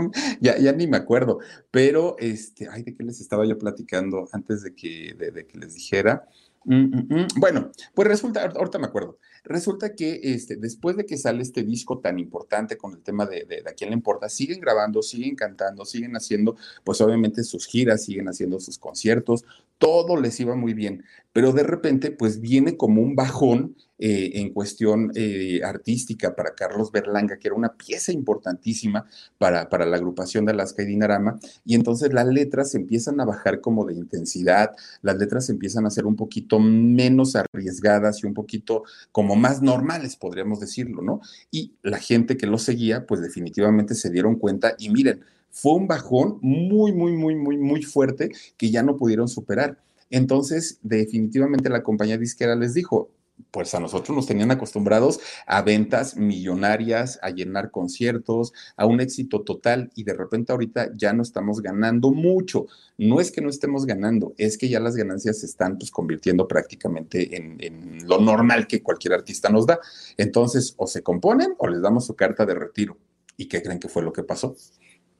[0.40, 1.38] ya, ya, ni me acuerdo,
[1.70, 5.74] pero este, ay, ¿de qué les estaba yo platicando antes de que, de, que les
[5.74, 6.28] dijera?
[6.64, 9.18] Bueno, pues resulta, ahorita me acuerdo.
[9.44, 13.44] Resulta que este, después de que sale este disco tan importante con el tema de,
[13.44, 18.04] de, a quién le importa, siguen grabando, siguen cantando, siguen haciendo, pues obviamente sus giras,
[18.04, 19.44] siguen haciendo sus conciertos,
[19.78, 21.04] todo les iba muy bien,
[21.34, 26.92] pero de repente pues viene como un bajón eh, en cuestión eh, artística para Carlos
[26.92, 29.06] Berlanga, que era una pieza importantísima
[29.36, 33.60] para, para la agrupación de Alaska y Dinarama, y entonces las letras empiezan a bajar
[33.60, 38.84] como de intensidad, las letras empiezan a ser un poquito menos arriesgadas y un poquito
[39.10, 41.20] como más normales, podríamos decirlo, ¿no?
[41.50, 45.86] Y la gente que lo seguía, pues definitivamente se dieron cuenta y miren, fue un
[45.88, 49.83] bajón muy, muy, muy, muy, muy fuerte que ya no pudieron superar.
[50.10, 53.10] Entonces, definitivamente la compañía disquera les dijo,
[53.50, 59.42] pues a nosotros nos tenían acostumbrados a ventas millonarias, a llenar conciertos, a un éxito
[59.42, 62.66] total y de repente ahorita ya no estamos ganando mucho.
[62.98, 66.46] No es que no estemos ganando, es que ya las ganancias se están pues convirtiendo
[66.46, 69.80] prácticamente en, en lo normal que cualquier artista nos da.
[70.16, 72.96] Entonces, o se componen o les damos su carta de retiro.
[73.36, 74.56] ¿Y qué creen que fue lo que pasó?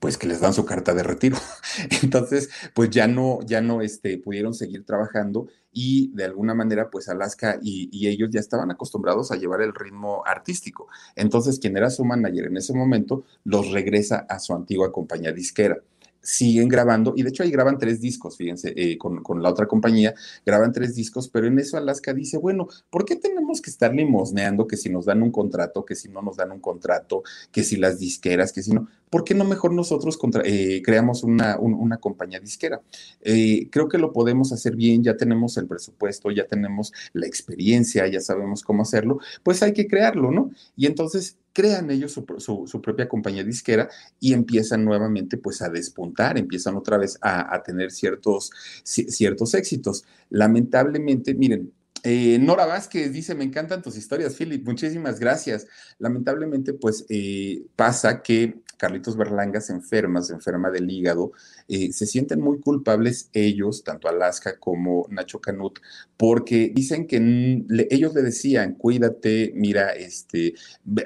[0.05, 1.35] Pues que les dan su carta de retiro.
[2.03, 7.09] Entonces, pues ya no, ya no este, pudieron seguir trabajando y de alguna manera, pues
[7.09, 10.89] Alaska y, ellos ya estaban acostumbrados a llevar el ritmo artístico.
[11.15, 15.81] Entonces, quien era su manager en ese momento, los regresa a su antigua compañía disquera
[16.21, 19.67] siguen grabando, y de hecho ahí graban tres discos, fíjense, eh, con, con, la otra
[19.67, 23.93] compañía, graban tres discos, pero en eso Alaska dice, bueno, ¿por qué tenemos que estar
[23.93, 27.63] limosneando que si nos dan un contrato, que si no nos dan un contrato, que
[27.63, 28.87] si las disqueras, que si no?
[29.15, 32.81] ¿Por qué no mejor nosotros eh, creamos una, un, una, compañía disquera?
[33.21, 38.05] Eh, creo que lo podemos hacer bien, ya tenemos el presupuesto, ya tenemos la experiencia,
[38.07, 40.51] ya sabemos cómo hacerlo, pues hay que crearlo, ¿no?
[40.75, 42.25] Y entonces crean ellos su,
[42.67, 43.87] su, propia compañía disquera
[44.19, 48.51] y empiezan nuevamente pues a despuntar, empiezan otra vez a, a tener ciertos,
[48.83, 50.03] ciertos éxitos.
[50.29, 51.71] Lamentablemente, miren,
[52.07, 55.65] eh, Nora Vázquez dice, me encantan tus historias, Philip, muchísimas gracias.
[55.97, 61.31] Lamentablemente, pues eh, pasa que Carlitos Berlanga se enferma, se enferma del hígado,
[61.67, 65.79] eh, se sienten muy culpables ellos, tanto Alaska como Nacho Canut,
[66.17, 70.53] porque dicen que le, ellos le decían, cuídate, mira, este,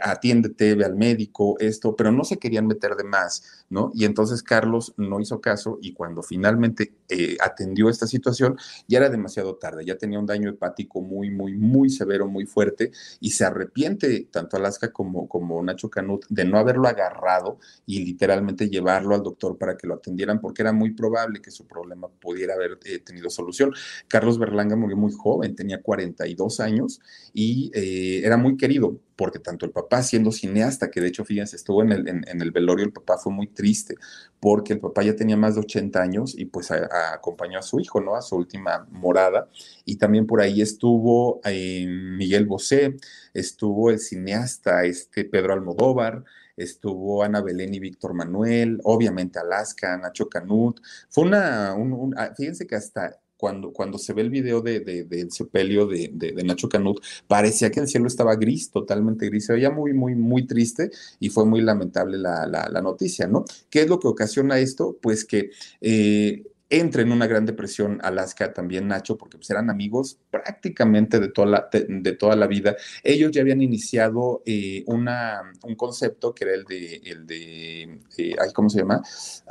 [0.01, 3.91] atiéndete, ve al médico, esto, pero no se querían meter de más, ¿no?
[3.93, 8.57] Y entonces Carlos no hizo caso y cuando finalmente eh, atendió esta situación,
[8.87, 12.91] ya era demasiado tarde, ya tenía un daño hepático muy, muy, muy severo, muy fuerte,
[13.19, 18.69] y se arrepiente tanto Alaska como, como Nacho Canut de no haberlo agarrado y literalmente
[18.69, 22.55] llevarlo al doctor para que lo atendieran, porque era muy probable que su problema pudiera
[22.55, 23.73] haber eh, tenido solución.
[24.07, 26.99] Carlos Berlanga murió muy joven, tenía 42 años
[27.33, 31.57] y eh, era muy querido porque tanto el papá siendo cineasta, que de hecho, fíjense,
[31.57, 33.95] estuvo en el, en, el velorio, el papá fue muy triste,
[34.39, 37.99] porque el papá ya tenía más de 80 años y pues acompañó a su hijo,
[37.99, 38.15] ¿no?
[38.15, 39.49] A su última morada.
[39.83, 42.95] Y también por ahí estuvo eh, Miguel Bosé,
[43.33, 46.23] estuvo el cineasta este Pedro Almodóvar,
[46.55, 50.79] estuvo Ana Belén y Víctor Manuel, obviamente Alaska, Nacho Canut.
[51.09, 54.81] Fue una, un, un, ah, fíjense que hasta cuando, cuando se ve el video de,
[54.81, 59.27] de, del sepelio de, de, de, Nacho Canut, parecía que el cielo estaba gris, totalmente
[59.27, 63.27] gris, se veía muy, muy, muy triste y fue muy lamentable la, la, la noticia,
[63.27, 63.45] ¿no?
[63.69, 64.97] ¿Qué es lo que ocasiona esto?
[65.01, 70.19] Pues que eh, entra en una gran depresión Alaska, también Nacho, porque pues eran amigos
[70.29, 72.75] prácticamente de toda la, de, toda la vida.
[73.03, 77.83] Ellos ya habían iniciado eh, una, un concepto que era el de, el de
[78.17, 79.01] eh, ay, ¿cómo se llama?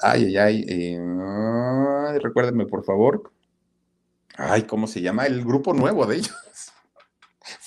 [0.01, 3.33] Ay, ay, ay, eh, recuérdenme por favor.
[4.39, 5.27] Ay, ¿cómo se llama?
[5.27, 6.35] El grupo nuevo de ellos.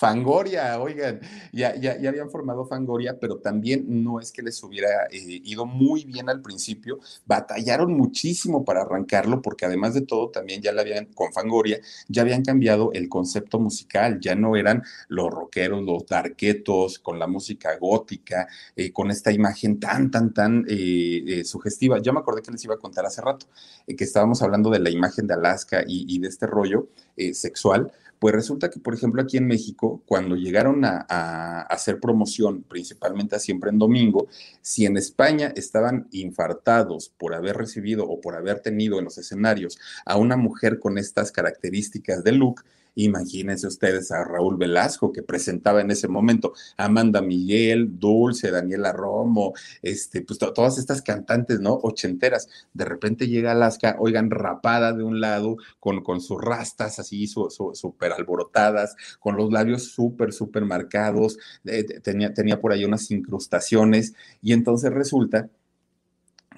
[0.02, 1.20] Fangoria, oigan,
[1.52, 5.64] ya, ya, ya, habían formado Fangoria, pero también no es que les hubiera eh, ido
[5.64, 10.80] muy bien al principio, batallaron muchísimo para arrancarlo, porque además de todo, también ya la
[10.82, 11.78] habían, con Fangoria,
[12.08, 17.28] ya habían cambiado el concepto musical, ya no eran los rockeros, los darquetos, con la
[17.28, 22.00] música gótica, eh, con esta imagen tan, tan, tan eh, sugestiva.
[22.00, 23.46] Yo me acordé que les iba a contar hace rato,
[23.86, 26.88] que estábamos hablando de la imagen de Alaska y de este rollo
[27.34, 27.92] sexual
[28.22, 33.36] Pues resulta que, por ejemplo, aquí en México, cuando llegaron a, a hacer promoción, principalmente
[33.40, 34.28] siempre en domingo,
[34.60, 39.76] si en España estaban infartados por haber recibido o por haber tenido en los escenarios
[40.06, 42.62] a una mujer con estas características de look,
[42.94, 49.54] Imagínense ustedes a Raúl Velasco, que presentaba en ese momento Amanda Miguel, Dulce, Daniela Romo,
[49.80, 51.74] este, pues todas estas cantantes, ¿no?
[51.82, 52.48] Ochenteras.
[52.74, 58.12] De repente llega Alaska, oigan, rapada de un lado, con, con sus rastas así súper
[58.12, 64.52] alborotadas, con los labios súper, súper marcados, eh, tenía, tenía por ahí unas incrustaciones, y
[64.52, 65.48] entonces resulta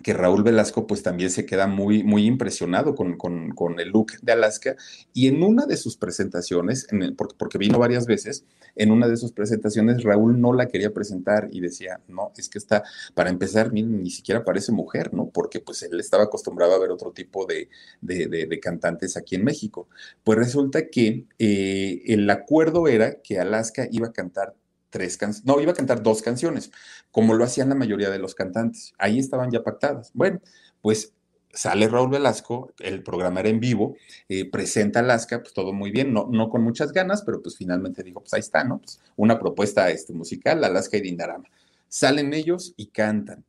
[0.03, 4.33] que Raúl Velasco pues también se queda muy, muy impresionado con, con, el look de
[4.33, 4.77] Alaska
[5.13, 6.87] y en una de sus presentaciones,
[7.17, 8.45] porque, vino varias veces,
[8.77, 12.59] en una de sus presentaciones Raúl no la quería presentar y decía, no, es que
[12.59, 12.83] está,
[13.15, 15.31] para empezar, ni siquiera parece mujer, ¿no?
[15.31, 17.69] Porque pues él estaba acostumbrado a ver otro tipo de,
[18.01, 19.89] de, cantantes aquí en México.
[20.23, 24.55] Pues resulta que eh, el acuerdo era que Alaska iba a cantar
[24.95, 26.71] tres canciones, no, iba a cantar dos canciones,
[27.11, 28.95] como lo hacían la mayoría de los cantantes.
[28.97, 30.13] Ahí estaban ya pactadas.
[30.15, 30.41] Bueno,
[30.81, 31.13] pues
[31.53, 33.97] sale Raúl Velasco, el programa era en vivo,
[34.29, 38.05] eh, presenta Alaska, pues todo muy bien, no, no con muchas ganas, pero pues finalmente
[38.05, 38.79] dijo, pues ahí está, ¿no?
[38.79, 41.49] Pues una propuesta este, musical, Alaska y Dindarama.
[41.89, 43.45] Salen ellos y cantan.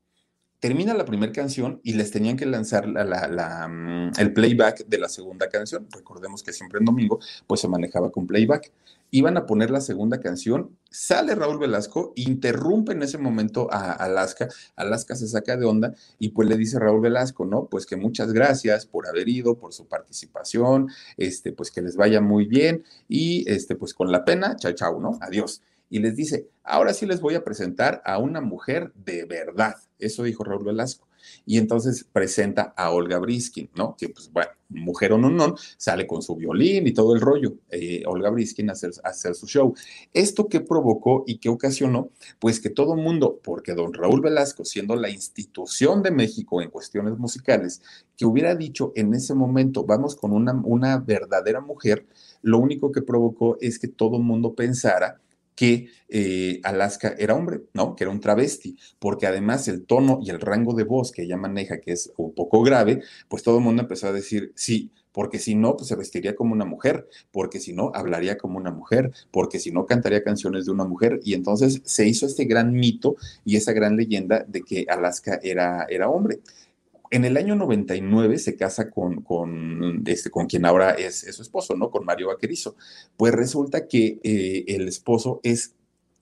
[0.65, 5.07] Termina la primera canción y les tenían que lanzar la, mm, el playback de la
[5.09, 5.87] segunda canción.
[5.91, 8.71] Recordemos que siempre en domingo, pues se manejaba con playback
[9.11, 14.49] iban a poner la segunda canción, sale Raúl Velasco, interrumpe en ese momento a Alaska,
[14.75, 17.67] Alaska se saca de onda y pues le dice Raúl Velasco, ¿no?
[17.67, 22.21] Pues que muchas gracias por haber ido, por su participación, este, pues que les vaya
[22.21, 25.19] muy bien y este, pues con la pena, chao, chao, ¿no?
[25.21, 25.61] Adiós.
[25.89, 29.75] Y les dice, ahora sí les voy a presentar a una mujer de verdad.
[29.99, 31.07] Eso dijo Raúl Velasco
[31.45, 33.95] y entonces presenta a Olga Briskin, ¿no?
[33.97, 37.55] Que pues bueno, mujer o no, no, sale con su violín y todo el rollo,
[37.69, 39.73] eh, Olga Briskin a hacer, hacer, su show.
[40.13, 42.09] ¿Esto qué provocó y qué ocasionó?
[42.39, 47.17] Pues que todo mundo, porque don Raúl Velasco, siendo la institución de México en cuestiones
[47.17, 47.81] musicales,
[48.17, 52.05] que hubiera dicho en ese momento, vamos con una, una verdadera mujer,
[52.41, 55.19] lo único que provocó es que todo mundo pensara
[55.55, 57.95] que eh, Alaska era hombre, ¿no?
[57.95, 61.37] Que era un travesti, porque además el tono y el rango de voz que ella
[61.37, 65.39] maneja, que es un poco grave, pues todo el mundo empezó a decir, sí, porque
[65.39, 69.13] si no, pues se vestiría como una mujer, porque si no, hablaría como una mujer,
[69.31, 71.21] porque si no, cantaría canciones de una mujer.
[71.23, 75.85] Y entonces se hizo este gran mito y esa gran leyenda de que Alaska era,
[75.89, 76.41] era hombre
[77.11, 81.75] en el año 99 se casa con, con, este, con quien ahora es, su esposo,
[81.75, 81.91] ¿no?
[81.91, 82.75] Con Mario Vaquerizo.
[83.17, 85.74] Pues resulta que eh, el esposo es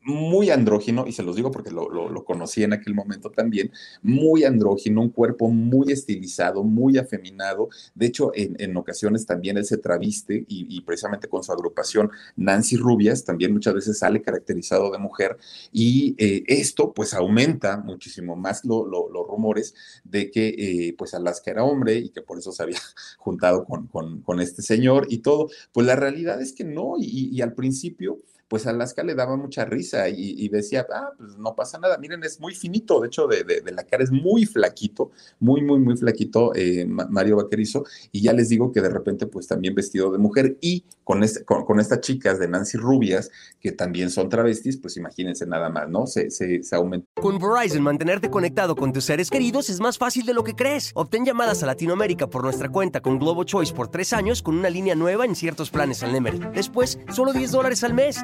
[0.05, 5.01] muy andrógino, y se los digo porque lo, conocí en aquel momento también, muy andrógino,
[5.01, 7.69] un cuerpo muy estilizado, muy afeminado.
[7.95, 13.23] De hecho, en, ocasiones también él se traviste y, precisamente con su agrupación Nancy Rubias
[13.23, 15.37] también muchas veces sale caracterizado de mujer
[15.71, 19.73] y eh, esto pues aumenta muchísimo más los rumores
[20.03, 22.79] de que eh, pues Alaska era hombre y que por eso se había
[23.17, 25.49] juntado con, con, este señor y todo.
[25.71, 28.19] Pues la realidad es que no, y al principio
[28.53, 32.39] pues Alaska le daba mucha risa y, decía, ah, pues no pasa nada, miren, es
[32.39, 36.85] muy finito, de hecho, de, la cara es muy flaquito, muy, muy, muy flaquito eh,
[36.85, 40.83] Mario Vaquerizo, y ya les digo que de repente, pues también vestido de mujer, y
[41.03, 45.69] con, este, con, estas chicas de Nancy Rubias, que también son travestis, pues imagínense nada
[45.69, 46.05] más, ¿no?
[46.05, 47.07] Se, se, se aumenta.
[47.19, 50.91] Con Verizon, mantenerte conectado con tus seres queridos es más fácil de lo que crees.
[50.93, 54.69] Obtén llamadas a Latinoamérica por nuestra cuenta con Globo Choice por tres años con una
[54.69, 56.39] línea nueva en ciertos planes al Nemery.
[56.53, 58.23] Después, solo 10 dólares al mes.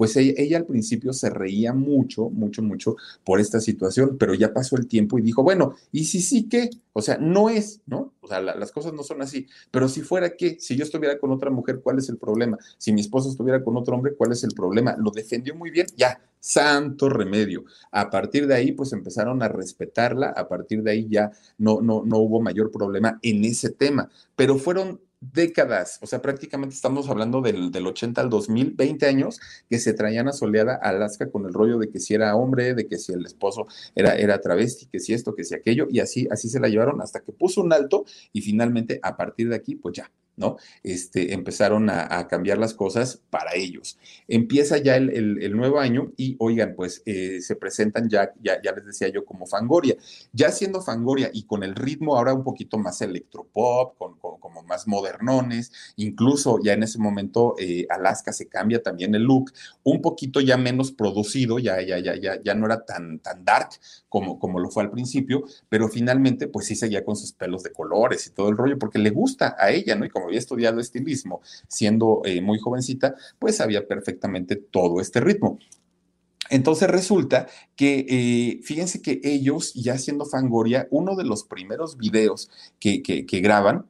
[0.00, 4.78] pues ella, al principio se reía mucho, mucho, mucho por esta situación, pero ya pasó
[4.78, 6.70] el tiempo y dijo, bueno, ¿y si sí qué?
[6.94, 8.14] O sea, no es, ¿no?
[8.22, 11.32] O sea, las cosas no son así, pero si fuera qué, si yo estuviera con
[11.32, 12.56] otra mujer, ¿cuál es el problema?
[12.78, 14.96] Si mi esposo estuviera con otro hombre, ¿cuál es el problema?
[14.96, 17.64] Lo defendió muy bien, ya, santo remedio.
[17.92, 22.04] A partir de ahí, pues empezaron a respetarla, a partir de ahí ya no, no,
[22.06, 27.42] no hubo mayor problema en ese tema, pero fueron décadas, o sea, prácticamente estamos hablando
[27.42, 31.44] del, del 80 al 2000, 20 años que se traían a soleada a Alaska con
[31.44, 34.86] el rollo de que si era hombre, de que si el esposo era, era travesti,
[34.86, 37.60] que si esto, que si aquello, y así, así se la llevaron hasta que puso
[37.60, 40.56] un alto y finalmente a partir de aquí, pues ya, ¿no?
[40.82, 43.98] Este, empezaron a, cambiar las cosas para ellos.
[44.28, 48.86] Empieza ya el, nuevo año y, oigan, pues eh, se presentan ya, ya, ya, les
[48.86, 49.96] decía yo, como Fangoria.
[50.32, 54.86] Ya siendo Fangoria y con el ritmo ahora un poquito más electropop, con, como más
[54.86, 59.52] modernones, incluso ya en ese momento eh, Alaska se cambia también el look,
[59.82, 63.70] un poquito ya menos producido, ya, ya, ya, ya, ya no era tan, tan dark
[64.08, 67.72] como, como lo fue al principio, pero finalmente pues sí seguía con sus pelos de
[67.72, 70.04] colores y todo el rollo, porque le gusta a ella, ¿no?
[70.04, 75.58] Y como había estudiado estilismo siendo eh, muy jovencita, pues sabía perfectamente todo este ritmo.
[76.50, 77.46] Entonces resulta
[77.76, 82.50] que, eh, fíjense que ellos, ya siendo Fangoria, uno de los primeros videos
[82.80, 83.86] que, que, que graban,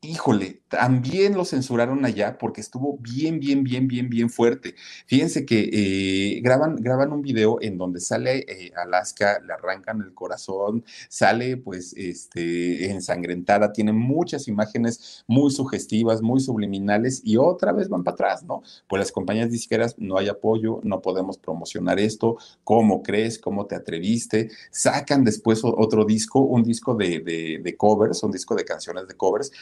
[0.00, 4.74] híjole, también lo censuraron allá porque estuvo bien, bien, bien, bien, bien fuerte.
[5.06, 10.12] Fíjense que eh, graban, graban un video en donde sale eh, Alaska, le arrancan el
[10.12, 17.88] corazón, sale pues este, ensangrentada, tiene muchas imágenes muy sugestivas, muy subliminales y otra vez
[17.88, 18.62] van para atrás, ¿no?
[18.88, 23.38] Pues las compañías disqueras no hay apoyo, no podemos promocionar esto, ¿cómo crees?
[23.38, 24.50] ¿Cómo te atreviste?
[24.70, 29.14] Sacan después otro disco, un disco de, de, de covers, un disco de canciones de
[29.14, 29.52] covers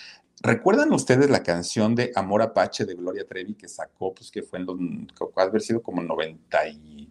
[0.42, 4.58] ¿Recuerdan ustedes la canción de Amor Apache de Gloria Trevi que sacó, pues que fue
[4.58, 4.76] en los,
[5.36, 7.10] haber sido como 90 y,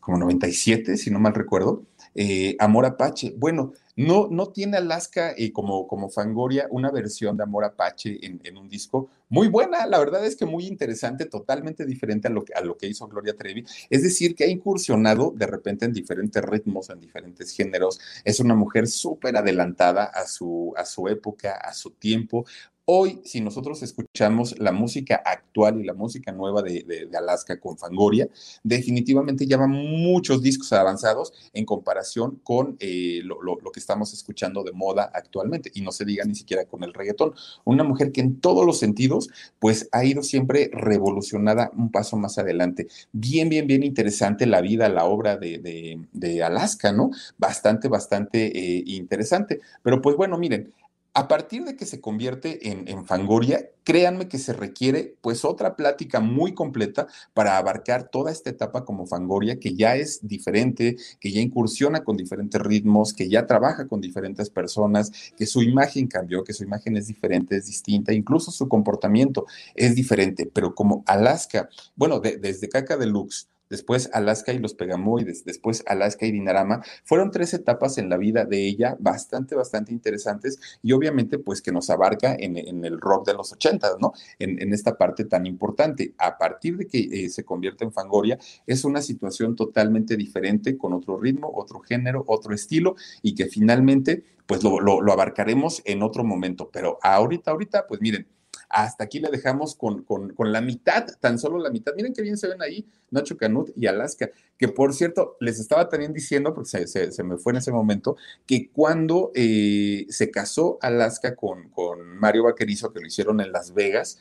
[0.00, 1.84] como 97, si no mal recuerdo?
[2.14, 3.34] Eh, Amor Apache.
[3.36, 8.56] Bueno, no, no tiene Alaska eh, como, como Fangoria una versión de Amor Apache en,
[8.56, 12.52] un disco muy buena, la verdad es que muy interesante, totalmente diferente a lo, que,
[12.52, 13.64] a lo que hizo Gloria Trevi.
[13.88, 18.00] Es decir, que ha incursionado de repente en diferentes ritmos, en diferentes géneros.
[18.24, 22.44] Es una mujer súper adelantada a su, a su época, a su tiempo.
[22.92, 28.28] Hoy, si nosotros escuchamos la música actual y la música nueva de, Alaska con Fangoria,
[28.64, 33.38] definitivamente lleva muchos discos avanzados en comparación con eh, lo,
[33.72, 35.70] que estamos escuchando de moda actualmente.
[35.72, 37.32] Y no se diga ni siquiera con el reggaetón.
[37.62, 39.30] Una mujer que en todos los sentidos,
[39.60, 42.88] pues ha ido siempre revolucionada un paso más adelante.
[43.12, 47.12] Bien, bien, bien interesante la vida, la obra de, Alaska, ¿no?
[47.38, 49.60] Bastante, bastante eh, interesante.
[49.84, 50.72] Pero pues bueno, miren,
[51.12, 56.20] a partir de que se convierte en, Fangoria, créanme que se requiere pues otra plática
[56.20, 61.40] muy completa para abarcar toda esta etapa como Fangoria, que ya es diferente, que ya
[61.40, 66.52] incursiona con diferentes ritmos, que ya trabaja con diferentes personas, que su imagen cambió, que
[66.52, 72.20] su imagen es diferente, es distinta, incluso su comportamiento es diferente, pero como Alaska, bueno,
[72.20, 76.82] desde Caca Deluxe después Alaska y los Pegamoides, después Alaska y Dinarama.
[77.04, 81.72] Fueron tres etapas en la vida de ella bastante, bastante interesantes y obviamente pues que
[81.72, 84.12] nos abarca en, el rock de los ochentas, ¿no?
[84.38, 86.14] En, esta parte tan importante.
[86.18, 90.92] A partir de que eh, se convierte en Fangoria, es una situación totalmente diferente, con
[90.92, 96.24] otro ritmo, otro género, otro estilo y que finalmente pues lo, lo abarcaremos en otro
[96.24, 96.70] momento.
[96.72, 98.26] Pero ahorita, ahorita, pues miren,
[98.70, 100.06] hasta aquí le dejamos con,
[100.38, 101.92] la mitad, tan solo la mitad.
[101.96, 105.88] Miren qué bien se ven ahí Nacho Canut y Alaska, que por cierto, les estaba
[105.88, 108.16] también diciendo, porque se, me fue en ese momento,
[108.46, 113.74] que cuando eh, se casó Alaska con, con Mario Vaquerizo, que lo hicieron en Las
[113.74, 114.18] Vegas,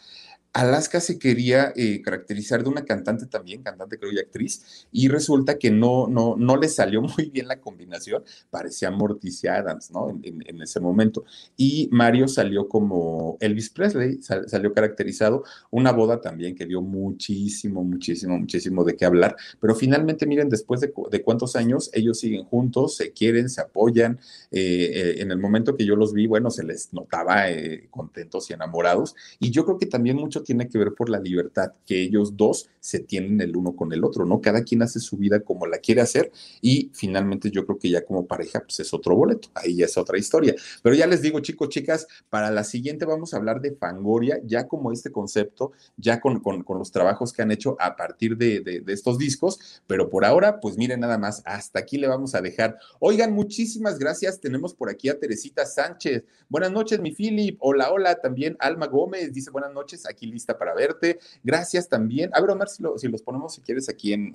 [0.54, 5.60] Alaska se quería eh, caracterizar de una cantante también, cantante creo y actriz, y resulta
[5.60, 10.10] que no, no, no le salió muy bien la combinación, parecía Morticia Adams, ¿no?
[10.10, 11.24] En, ese momento.
[11.56, 18.38] Y Mario salió como Elvis Presley, salió caracterizado, una boda también que dio muchísimo, muchísimo,
[18.38, 20.92] muchísimo de qué hablar, pero finalmente miren, después de,
[21.24, 24.20] cuántos años ellos siguen juntos, se quieren, se apoyan,
[24.52, 27.46] eh, eh, en el momento que yo los vi, bueno, se les notaba
[27.90, 31.74] contentos y enamorados, y yo creo que también muchos tiene que ver por la libertad
[31.86, 34.42] que ellos dos se tienen el uno con el otro, ¿no?
[34.42, 36.32] Cada quien hace su vida como la quiere hacer
[36.62, 39.98] y finalmente yo creo que ya como pareja pues es otro boleto, ahí ya es
[39.98, 40.56] otra historia.
[40.82, 44.68] Pero ya les digo chicos, chicas, para la siguiente vamos a hablar de Fangoria, ya
[44.68, 48.80] como este concepto, ya con, con, los trabajos que han hecho a partir de, de,
[48.80, 52.42] de estos discos, pero por ahora pues miren nada más, hasta aquí le vamos a
[52.42, 52.78] dejar.
[53.00, 56.24] Oigan, muchísimas gracias, tenemos por aquí a Teresita Sánchez.
[56.48, 57.58] Buenas noches, mi Philip.
[57.60, 61.20] Hola, hola, también Alma Gómez dice buenas noches, aquí lista para verte.
[61.44, 62.30] Gracias también.
[62.34, 64.34] A ver, Omar, si, los ponemos, si quieres, aquí en,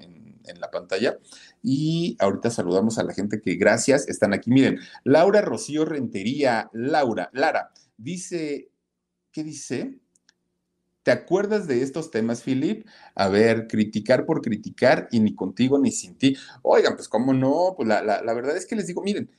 [0.61, 1.19] la pantalla.
[1.63, 4.51] Y ahorita saludamos a la gente que gracias, están aquí.
[4.51, 8.71] Miren, Laura Rocío Rentería, Laura, Lara, dice,
[9.33, 9.99] ¿qué dice?
[11.03, 12.87] ¿Te acuerdas de estos temas, Philip?
[13.15, 16.37] A ver, criticar por criticar y ni contigo ni sin ti.
[16.63, 19.31] Oigan, pues cómo no, pues la, la verdad es que les digo, miren,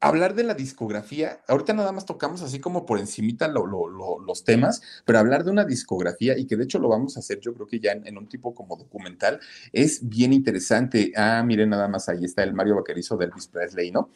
[0.00, 5.18] hablar de la discografía, ahorita nada más tocamos así como por encimita los temas, pero
[5.18, 7.80] hablar de una discografía y que de hecho lo vamos a hacer yo creo que
[7.80, 9.40] ya en, un tipo como documental,
[9.72, 11.12] es bien interesante.
[11.14, 14.10] Ah, miren nada más, ahí está el Mario Vaquerizo de Elvis Presley, ¿no?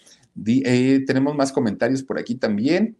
[0.46, 2.96] Eh, tenemos más comentarios por aquí también.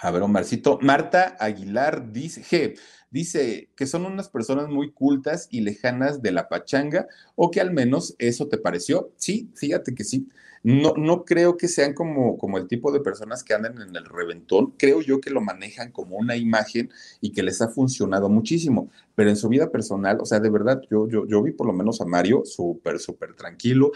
[0.00, 0.78] A ver, Omarcito.
[0.82, 2.74] Marta Aguilar dice,
[3.10, 7.72] dice que son unas personas muy cultas y lejanas de la pachanga, o que al
[7.72, 9.12] menos eso te pareció.
[9.16, 10.28] Sí, fíjate que sí.
[10.62, 14.04] No, no creo que sean como, como el tipo de personas que andan en el
[14.04, 14.74] reventón.
[14.76, 16.90] Creo yo que lo manejan como una imagen
[17.20, 18.90] y que les ha funcionado muchísimo.
[19.14, 21.72] Pero en su vida personal, o sea, de verdad, yo, yo, yo vi por lo
[21.72, 23.92] menos a Mario súper, súper tranquilo.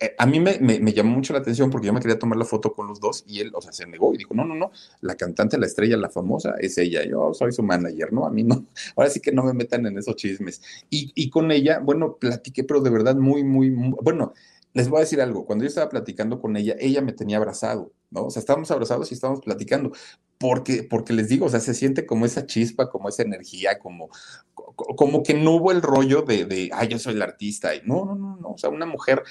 [0.00, 2.44] Eh, a mí me, me, llamó mucho la atención porque yo me quería tomar la
[2.44, 4.70] foto con los dos y él, o sea, se negó y dijo, no, no, no,
[5.00, 8.26] la cantante, la estrella, la famosa, es ella, yo soy su manager, ¿no?
[8.26, 10.60] A mí no, ahora sí que no me metan en esos chismes.
[10.90, 14.34] Y, y con ella, bueno, platiqué, pero de verdad muy, muy, muy bueno,
[14.74, 17.92] les voy a decir algo, cuando yo estaba platicando con ella, ella me tenía abrazado,
[18.10, 18.26] ¿no?
[18.26, 19.92] O sea, estábamos abrazados y estábamos platicando,
[20.38, 24.08] porque, porque les digo, o sea, se siente como esa chispa, como esa energía, como,
[24.54, 28.36] como que no hubo el rollo de, de yo soy la artista, no, no, no,
[28.36, 29.22] no, o sea, una mujer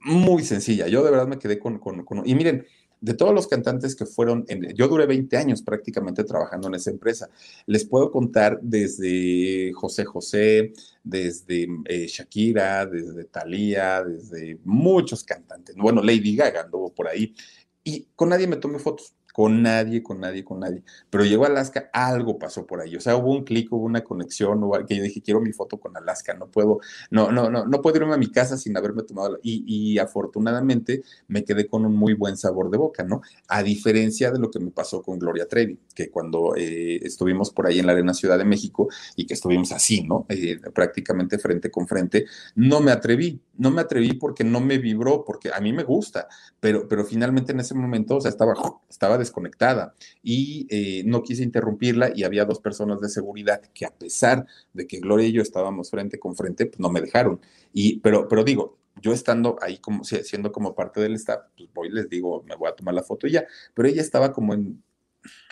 [0.00, 2.66] muy sencilla, yo de verdad me quedé con, con, con y miren,
[3.04, 6.90] de todos los cantantes que fueron, en, yo duré 20 años prácticamente trabajando en esa
[6.90, 7.28] empresa.
[7.66, 15.76] Les puedo contar desde José José, desde eh, Shakira, desde Thalía, desde muchos cantantes.
[15.76, 17.34] Bueno, Lady Gaga anduvo por ahí.
[17.82, 20.84] Y con nadie me tomé fotos con nadie, con nadie, con nadie.
[21.10, 22.94] Pero llegó a Alaska, algo pasó por ahí.
[22.94, 25.80] O sea, hubo un clic, hubo una conexión, hubo, que yo dije, quiero mi foto
[25.80, 26.78] con Alaska, no puedo,
[27.10, 29.40] no, no, no, no puedo irme a mi casa sin haberme tomado.
[29.42, 33.22] Y, y afortunadamente me quedé con un muy buen sabor de boca, ¿no?
[33.48, 37.66] A diferencia de lo que me pasó con Gloria Trevi, que cuando eh, estuvimos por
[37.66, 40.26] ahí en la Arena Ciudad de México y que estuvimos así, ¿no?
[40.28, 45.24] Eh, prácticamente frente con frente, no me atreví, no me atreví porque no me vibró,
[45.24, 46.28] porque a mí me gusta,
[46.60, 48.54] pero, pero finalmente en ese momento, o sea, estaba,
[48.88, 53.90] estaba desconectada y eh, no quise interrumpirla y había dos personas de seguridad que a
[53.90, 57.40] pesar de que Gloria y yo estábamos frente con frente, pues no me dejaron.
[57.72, 61.90] Y, pero, pero digo, yo estando ahí como siendo como parte del staff, pues voy
[61.90, 63.44] les digo, me voy a tomar la foto y ya,
[63.74, 64.82] pero ella estaba como en,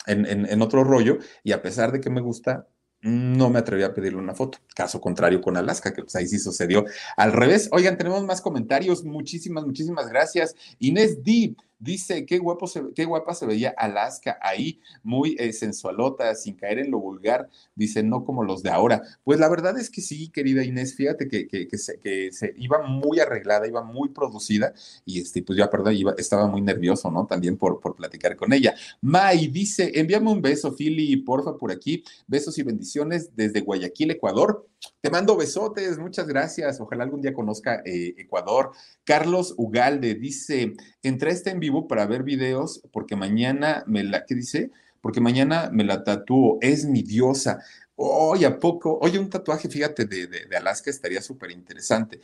[0.07, 2.68] en, en, otro rollo y a pesar de que me gusta,
[3.03, 4.59] no me atreví a pedirle una foto.
[4.75, 6.85] Caso contrario con Alaska, que pues ahí sí sucedió
[7.16, 7.68] al revés.
[7.73, 9.05] Oigan, tenemos más comentarios.
[9.05, 10.55] Muchísimas, muchísimas gracias.
[10.79, 11.57] Inés D.
[11.83, 16.93] Dice, qué, guapo qué guapa se veía Alaska ahí, muy eh, sensualota, sin caer en
[16.93, 17.49] lo vulgar.
[17.74, 19.03] Dice, no como los de ahora.
[19.24, 22.83] Pues la verdad es que sí, querida Inés, fíjate que, que, se, que se iba
[22.83, 24.72] muy arreglada, iba muy producida
[25.05, 27.26] y este, pues ya, perdón, iba, estaba muy nervioso, ¿no?
[27.26, 28.76] También por, por platicar con ella.
[29.01, 32.05] May dice, envíame un beso, Philly, porfa, por aquí.
[32.28, 34.68] Besos y bendiciones desde Guayaquil, Ecuador.
[35.01, 36.80] Te mando besotes, muchas gracias.
[36.80, 38.72] Ojalá algún día conozca eh, Ecuador.
[39.05, 44.35] Carlos Ugalde dice, entré este en vivo para ver videos porque mañana me la, ¿qué
[44.35, 44.70] dice?
[45.01, 47.62] Porque mañana me la tatúo, es mi diosa.
[47.97, 48.99] Oye, ¿a poco?
[49.01, 52.20] Oye, un tatuaje, fíjate, de, Alaska estaría súper interesante.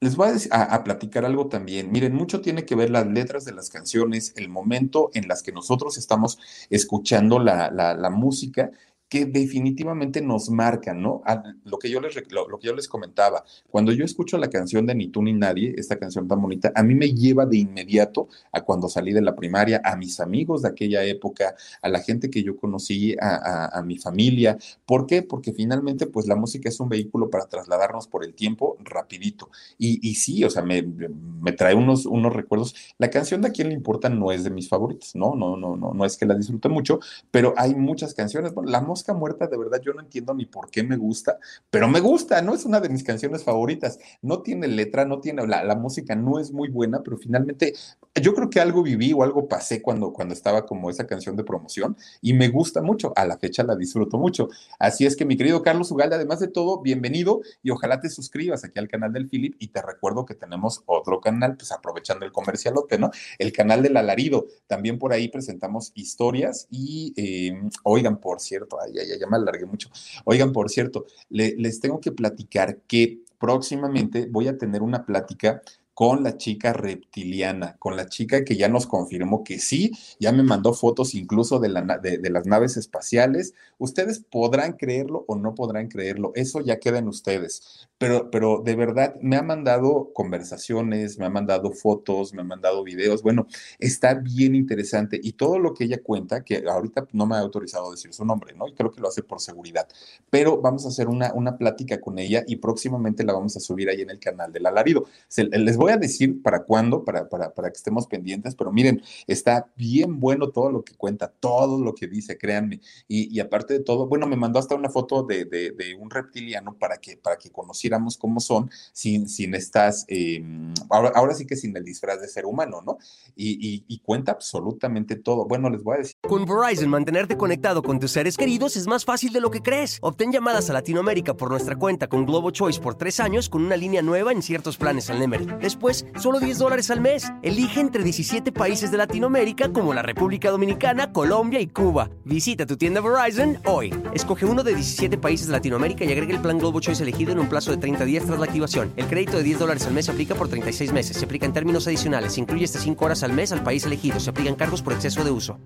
[0.00, 1.90] Les voy a, platicar algo también.
[1.90, 5.52] Miren, mucho tiene que ver las letras de las canciones, el momento en las que
[5.52, 6.38] nosotros estamos
[6.68, 8.70] escuchando la música
[9.08, 11.22] que definitivamente nos marcan, ¿no?
[11.64, 14.94] lo, que yo les, lo, que yo les comentaba, cuando yo escucho la canción de
[14.94, 18.62] Ni tú ni nadie, esta canción tan bonita, a mí me lleva de inmediato a
[18.62, 22.42] cuando salí de la primaria, a mis amigos de aquella época, a la gente que
[22.42, 24.56] yo conocí, a, mi familia.
[24.86, 25.22] ¿Por qué?
[25.22, 29.50] Porque finalmente, pues la música es un vehículo para trasladarnos por el tiempo rapidito.
[29.78, 32.74] Y, y sí, o sea, me, me, trae unos, unos recuerdos.
[32.98, 35.34] La canción de a quién le importa no es de mis favoritos, ¿no?
[35.34, 37.00] No, no, no, no es que la disfrute mucho,
[37.30, 38.54] pero hay muchas canciones.
[38.54, 41.88] Bueno, la Mosca Muerta, de verdad, yo no entiendo ni por qué me gusta, pero
[41.88, 42.54] me gusta, ¿no?
[42.54, 43.98] Es una de mis canciones favoritas.
[44.22, 47.74] No tiene letra, no tiene, la, la música no es muy buena, pero finalmente
[48.22, 51.42] yo creo que algo viví o algo pasé cuando, cuando estaba como esa canción de
[51.42, 53.12] promoción y me gusta mucho.
[53.16, 54.48] A la fecha la disfruto mucho.
[54.78, 58.64] Así es que, mi querido Carlos Ugalde, además de todo, bienvenido y ojalá te suscribas
[58.64, 59.56] aquí al canal del Philip.
[59.58, 63.10] Y te recuerdo que tenemos otro canal, pues aprovechando el comercialote, ¿no?
[63.38, 64.46] El canal del Alarido.
[64.68, 69.66] También por ahí presentamos historias y, eh, oigan, por cierto, ay, ay, ya me alargué
[69.66, 69.90] mucho.
[70.24, 75.60] Oigan, por cierto, les tengo que platicar que próximamente voy a tener una plática
[75.94, 80.42] con la chica reptiliana, con la chica que ya nos confirmó que sí, ya me
[80.42, 83.54] mandó fotos incluso de, la, de, las naves espaciales.
[83.78, 87.88] Ustedes podrán creerlo o no podrán creerlo, eso ya queda en ustedes.
[87.96, 92.82] Pero, pero de verdad me ha mandado conversaciones, me ha mandado fotos, me ha mandado
[92.82, 93.22] videos.
[93.22, 93.46] Bueno,
[93.78, 97.88] está bien interesante y todo lo que ella cuenta, que ahorita no me ha autorizado
[97.88, 98.66] a decir su nombre, ¿no?
[98.66, 99.86] Y creo que lo hace por seguridad.
[100.28, 103.88] Pero vamos a hacer una, una plática con ella y próximamente la vamos a subir
[103.88, 105.06] ahí en el canal del alarido.
[105.36, 109.70] Les voy a decir para cuándo, para, para, para que estemos pendientes, pero miren, está
[109.76, 112.80] bien bueno todo lo que cuenta, todo lo que dice, créanme.
[113.08, 116.96] Y, aparte de todo, bueno, me mandó hasta una foto de, de, un reptiliano para
[116.98, 120.42] que, para que conociéramos cómo son sin, sin estas, eh,
[120.90, 122.98] ahora, ahora, sí que sin el disfraz de ser humano, ¿no?
[123.36, 125.46] Y, y, y cuenta absolutamente todo.
[125.46, 126.16] Bueno, les voy a decir.
[126.22, 129.98] Con Verizon, mantenerte conectado con tus seres queridos es más fácil de lo que crees.
[130.02, 133.76] Obtén llamadas a Latinoamérica por nuestra cuenta con Globo Choice por tres años con una
[133.76, 135.46] línea nueva en ciertos planes al Nemery.
[135.74, 137.32] Después, solo 10 dólares al mes.
[137.42, 142.10] Elige entre 17 países de Latinoamérica como la República Dominicana, Colombia y Cuba.
[142.24, 143.92] Visita tu tienda Verizon hoy.
[144.14, 147.40] Escoge uno de 17 países de Latinoamérica y agrega el plan Globo Choice elegido en
[147.40, 148.92] un plazo de 30 días tras la activación.
[148.96, 151.16] El crédito de 10 dólares al mes se aplica por 36 meses.
[151.16, 152.34] Se aplica en términos adicionales.
[152.34, 154.20] Se incluye hasta 5 horas al mes al país elegido.
[154.20, 155.58] Se aplican cargos por exceso de uso.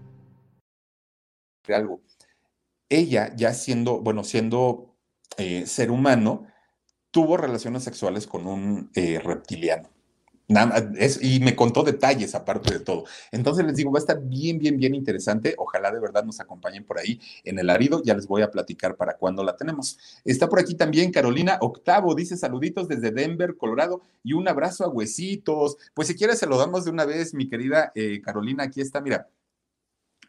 [1.69, 2.01] Algo.
[2.89, 4.97] Ella, ya siendo, bueno, siendo
[5.37, 6.47] eh, ser humano,
[7.11, 9.91] tuvo relaciones sexuales con un eh, reptiliano.
[10.51, 10.91] Nada,
[11.21, 13.05] y me contó detalles aparte de todo.
[13.33, 15.55] Entonces les digo, va a estar bien, bien, bien interesante.
[15.59, 18.03] Ojalá de verdad nos acompañen por ahí en el arido.
[18.03, 19.99] Ya les voy a platicar para cuándo la tenemos.
[20.25, 22.15] Está por aquí también Carolina Octavo.
[22.15, 25.77] Dice saluditos desde Denver, Colorado y un abrazo a Huesitos.
[25.93, 28.65] Pues si quieres se lo damos de una vez, mi querida eh, Carolina.
[28.65, 29.29] Aquí está, mira,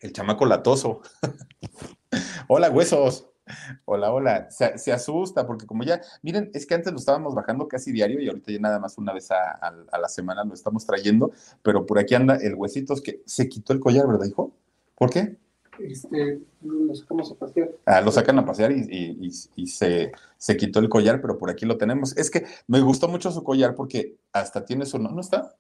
[0.01, 1.01] el chamaco latoso.
[2.49, 3.25] Hola, Huesos.
[3.85, 4.51] Hola, hola.
[4.51, 8.21] Se, se, asusta porque como ya, miren, es que antes lo estábamos bajando casi diario
[8.21, 11.31] y ahorita ya nada más una vez a, a, a la semana lo estamos trayendo,
[11.61, 14.51] pero por aquí anda el huesitos que se quitó el collar, ¿verdad, hijo?
[14.95, 15.37] ¿Por qué?
[15.79, 17.69] Este, lo sacamos a pasear.
[17.85, 21.37] Ah, lo sacan a pasear y, y, y, y, se, se quitó el collar, pero
[21.37, 22.15] por aquí lo tenemos.
[22.17, 24.99] Es que me gustó mucho su collar porque hasta tiene su...
[24.99, 25.55] ¿No, ¿no está?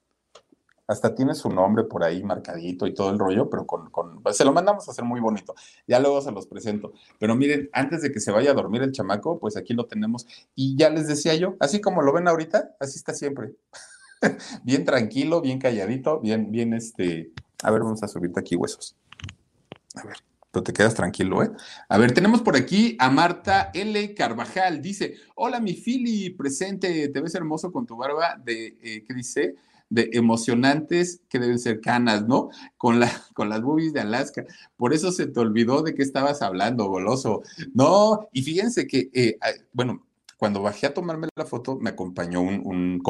[0.89, 4.43] Hasta tiene su nombre por ahí marcadito y todo el rollo, pero con, con, se
[4.43, 5.53] lo mandamos a hacer muy bonito.
[5.85, 6.93] Ya luego se los presento.
[7.19, 10.25] Pero miren, antes de que se vaya a dormir el chamaco, pues aquí lo tenemos.
[10.55, 13.53] Y ya les decía yo, así como lo ven ahorita, así está siempre.
[14.63, 17.33] bien tranquilo, bien calladito, bien, bien este.
[17.61, 18.97] A ver, vamos a subirte aquí huesos.
[19.93, 20.17] A ver.
[20.51, 21.51] Pero te quedas tranquilo, ¿eh?
[21.87, 24.15] A ver, tenemos por aquí a Marta L.
[24.15, 24.81] Carvajal.
[24.81, 27.09] Dice: Hola, mi Fili, presente.
[27.09, 29.55] Te ves hermoso con tu barba de, eh, ¿qué dice?
[29.89, 32.49] De emocionantes que deben ser canas, ¿no?
[32.77, 34.45] Con, la, con las boobies de Alaska.
[34.77, 37.41] Por eso se te olvidó de qué estabas hablando, goloso.
[37.73, 39.37] No, y fíjense que, eh,
[39.73, 40.05] bueno,
[40.37, 43.03] cuando bajé a tomarme la foto, me acompañó un, un,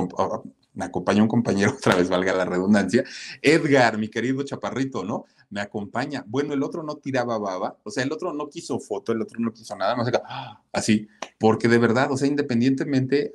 [0.74, 3.04] me acompañó un compañero, otra vez valga la redundancia,
[3.42, 5.26] Edgar, mi querido chaparrito, ¿no?
[5.50, 6.24] Me acompaña.
[6.28, 9.40] Bueno, el otro no tiraba baba, o sea, el otro no quiso foto, el otro
[9.40, 10.10] no quiso nada, más
[10.72, 11.08] así,
[11.40, 13.32] porque de verdad, o sea, independientemente,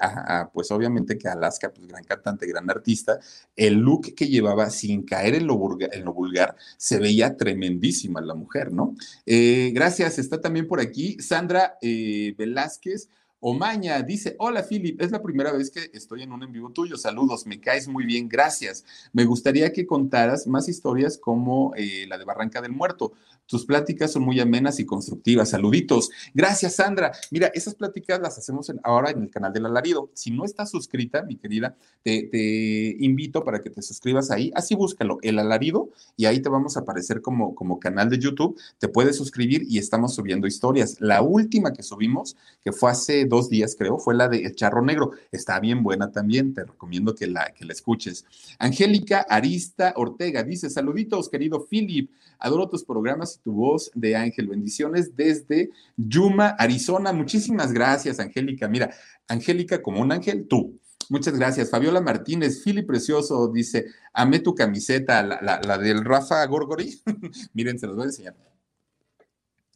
[0.53, 3.19] pues obviamente que Alaska, pues gran cantante, gran artista,
[3.57, 8.21] el look que llevaba sin caer en lo, vulgar, en lo vulgar, se veía tremendísima
[8.21, 8.95] la mujer, ¿no?
[9.27, 13.09] Eh, gracias, está también por aquí Sandra eh, Velázquez.
[13.47, 16.97] Omaña dice, hola Philip, es la primera vez que estoy en un en vivo tuyo,
[16.97, 18.87] saludos, me caes muy bien, gracias.
[19.13, 23.13] Me gustaría que contaras más historias como eh, la de Barranca del Muerto.
[23.47, 26.11] Tus pláticas son muy amenas y constructivas, saluditos.
[26.33, 27.13] Gracias Sandra.
[27.31, 30.11] Mira, esas pláticas las hacemos ahora en el canal del alarido.
[30.15, 34.75] Si no estás suscrita, mi querida, te, te, invito para que te suscribas ahí, así
[34.75, 38.89] búscalo, el alarido, y ahí te vamos a aparecer como, como canal de YouTube, te
[38.89, 41.01] puedes suscribir y estamos subiendo historias.
[41.01, 44.83] La última que subimos, que fue hace dos días, creo, fue la de El Charro
[44.83, 45.13] Negro.
[45.33, 48.25] Está bien buena también, te recomiendo que la, que la escuches.
[48.59, 52.11] Angélica Arista Ortega dice: Saluditos, querido Philip.
[52.39, 54.49] Adoro tus programas tu voz de Ángel.
[54.49, 57.13] Bendiciones desde Yuma, Arizona.
[57.13, 58.69] Muchísimas gracias, Angélica.
[58.69, 58.95] Mira,
[59.29, 60.79] Angélica, como un ángel, tú.
[61.11, 61.71] Muchas gracias.
[61.71, 67.01] Fabiola Martínez, Philip Precioso, dice: Amé tu camiseta, la, la, la del Rafa Gorgori.
[67.55, 68.35] Miren, se los voy a enseñar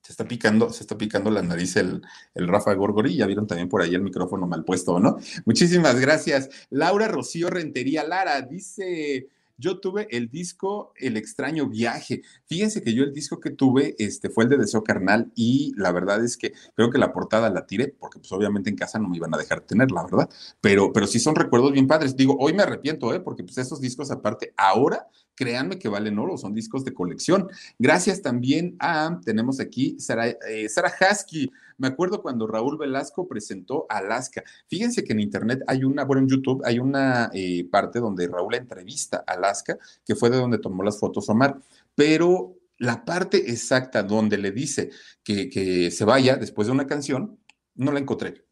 [0.08, 2.00] se está picando, se está picando la nariz el,
[2.34, 5.18] el Rafa Gorgori, ya vieron también por ahí el micrófono mal puesto, ¿no?
[5.44, 6.48] Muchísimas gracias.
[6.70, 9.28] Laura Rocío Rentería Lara dice,
[9.58, 12.22] yo tuve el disco El extraño viaje.
[12.46, 15.92] Fíjense que yo el disco que tuve este, fue el de Deseo Carnal y la
[15.92, 19.08] verdad es que creo que la portada la tiré porque pues obviamente en casa no
[19.08, 20.30] me iban a dejar tener, la verdad.
[20.60, 22.16] Pero, pero sí son recuerdos bien padres.
[22.16, 23.20] Digo, hoy me arrepiento, ¿eh?
[23.20, 27.48] porque pues esos discos aparte ahora créanme que valen oro, son discos de colección.
[27.78, 31.50] Gracias también a, tenemos aquí Sara, eh, Sara Husky.
[31.78, 34.42] Me acuerdo cuando Raúl Velasco presentó Alaska.
[34.66, 38.54] Fíjense que en internet hay una, bueno, en YouTube hay una eh, parte donde Raúl
[38.54, 41.58] entrevista Alaska, que fue de donde tomó las fotos Omar,
[41.94, 44.90] pero la parte exacta donde le dice
[45.22, 47.38] que, que se vaya después de una canción,
[47.74, 48.44] no la encontré.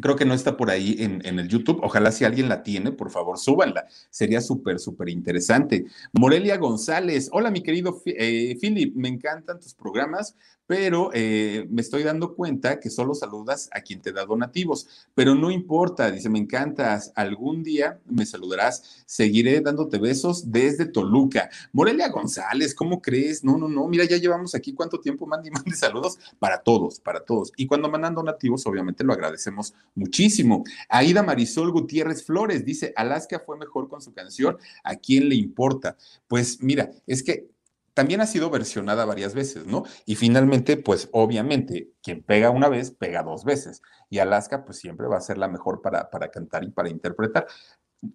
[0.00, 1.78] Creo que no está por ahí en, en, el YouTube.
[1.82, 3.86] Ojalá si alguien la tiene, por favor, súbanla.
[4.10, 5.84] Sería súper, súper interesante.
[6.12, 7.28] Morelia González.
[7.30, 8.96] Hola, mi querido eh, Philip.
[8.96, 10.34] Me encantan tus programas.
[10.66, 15.34] Pero eh, me estoy dando cuenta que solo saludas a quien te da donativos, pero
[15.34, 21.50] no importa, dice, me encantas, algún día me saludarás, seguiré dándote besos desde Toluca.
[21.72, 23.44] Morelia González, ¿cómo crees?
[23.44, 27.00] No, no, no, mira, ya llevamos aquí cuánto tiempo, mande y mande saludos para todos,
[27.00, 27.52] para todos.
[27.56, 30.64] Y cuando mandan donativos, obviamente lo agradecemos muchísimo.
[30.88, 35.96] Aida Marisol Gutiérrez Flores dice, Alaska fue mejor con su canción, ¿a quién le importa?
[36.26, 37.53] Pues mira, es que
[37.94, 39.84] también ha sido versionada varias veces, ¿no?
[40.04, 43.82] Y finalmente, pues obviamente, quien pega una vez, pega dos veces.
[44.10, 47.46] Y Alaska, pues siempre va a ser la mejor para, para cantar y para interpretar.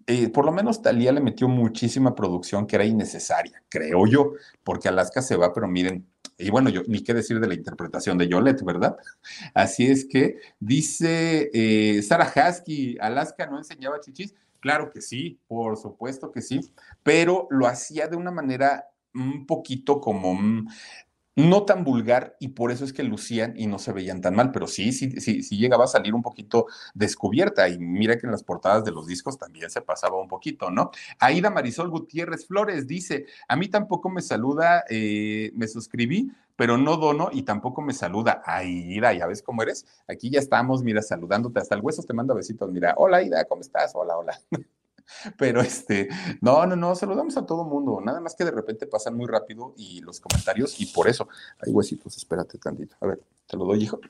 [0.06, 4.88] Eh, por lo menos Talía le metió muchísima producción que era innecesaria, creo yo, porque
[4.88, 6.06] Alaska se va, pero miren,
[6.38, 8.96] y bueno, yo ni qué decir de la interpretación de Yolette, ¿verdad?
[9.54, 14.34] Así es que dice eh, Sara Husky, Alaska no enseñaba chichis.
[14.60, 16.60] Claro que sí, por supuesto que sí,
[17.02, 20.68] pero lo hacía de una manera un poquito como mm,
[21.36, 24.50] no tan vulgar y por eso es que lucían y no se veían tan mal,
[24.52, 28.32] pero sí, sí, sí, sí llegaba a salir un poquito descubierta y mira que en
[28.32, 30.90] las portadas de los discos también se pasaba un poquito, ¿no?
[31.18, 36.96] Aida Marisol Gutiérrez Flores dice, a mí tampoco me saluda, eh, me suscribí, pero no
[36.96, 38.42] dono y tampoco me saluda.
[38.44, 39.86] Aida, ya ves cómo eres.
[40.08, 43.62] Aquí ya estamos, mira, saludándote hasta el hueso, te manda besitos, mira, hola Aida, ¿cómo
[43.62, 43.92] estás?
[43.94, 44.38] Hola, hola.
[45.36, 46.08] Pero este,
[46.40, 48.00] no, no, no, saludamos a todo mundo.
[48.00, 51.28] Nada más que de repente pasan muy rápido y los comentarios, y por eso.
[51.60, 52.96] Hay huesitos, espérate tantito.
[53.00, 54.00] A ver, te lo doy, hijo.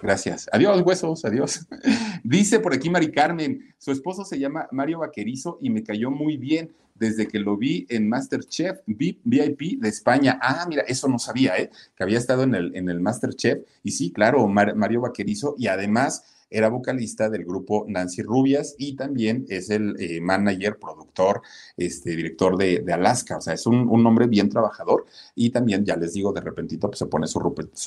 [0.00, 0.48] Gracias.
[0.52, 1.66] Adiós, huesos, adiós.
[2.24, 6.36] Dice por aquí Mari Carmen, su esposo se llama Mario Vaquerizo y me cayó muy
[6.36, 10.38] bien desde que lo vi en Masterchef VIP de España.
[10.42, 11.70] Ah, mira, eso no sabía, ¿eh?
[11.96, 13.64] Que había estado en el, en el Masterchef.
[13.84, 15.54] Y sí, claro, Mario Vaquerizo.
[15.56, 21.42] Y además era vocalista del grupo Nancy Rubias y también es el eh, manager, productor,
[21.76, 23.38] este, director de, Alaska.
[23.38, 26.98] O sea, es un, hombre bien trabajador y también, ya les digo, de repentito pues,
[26.98, 27.40] se pone su,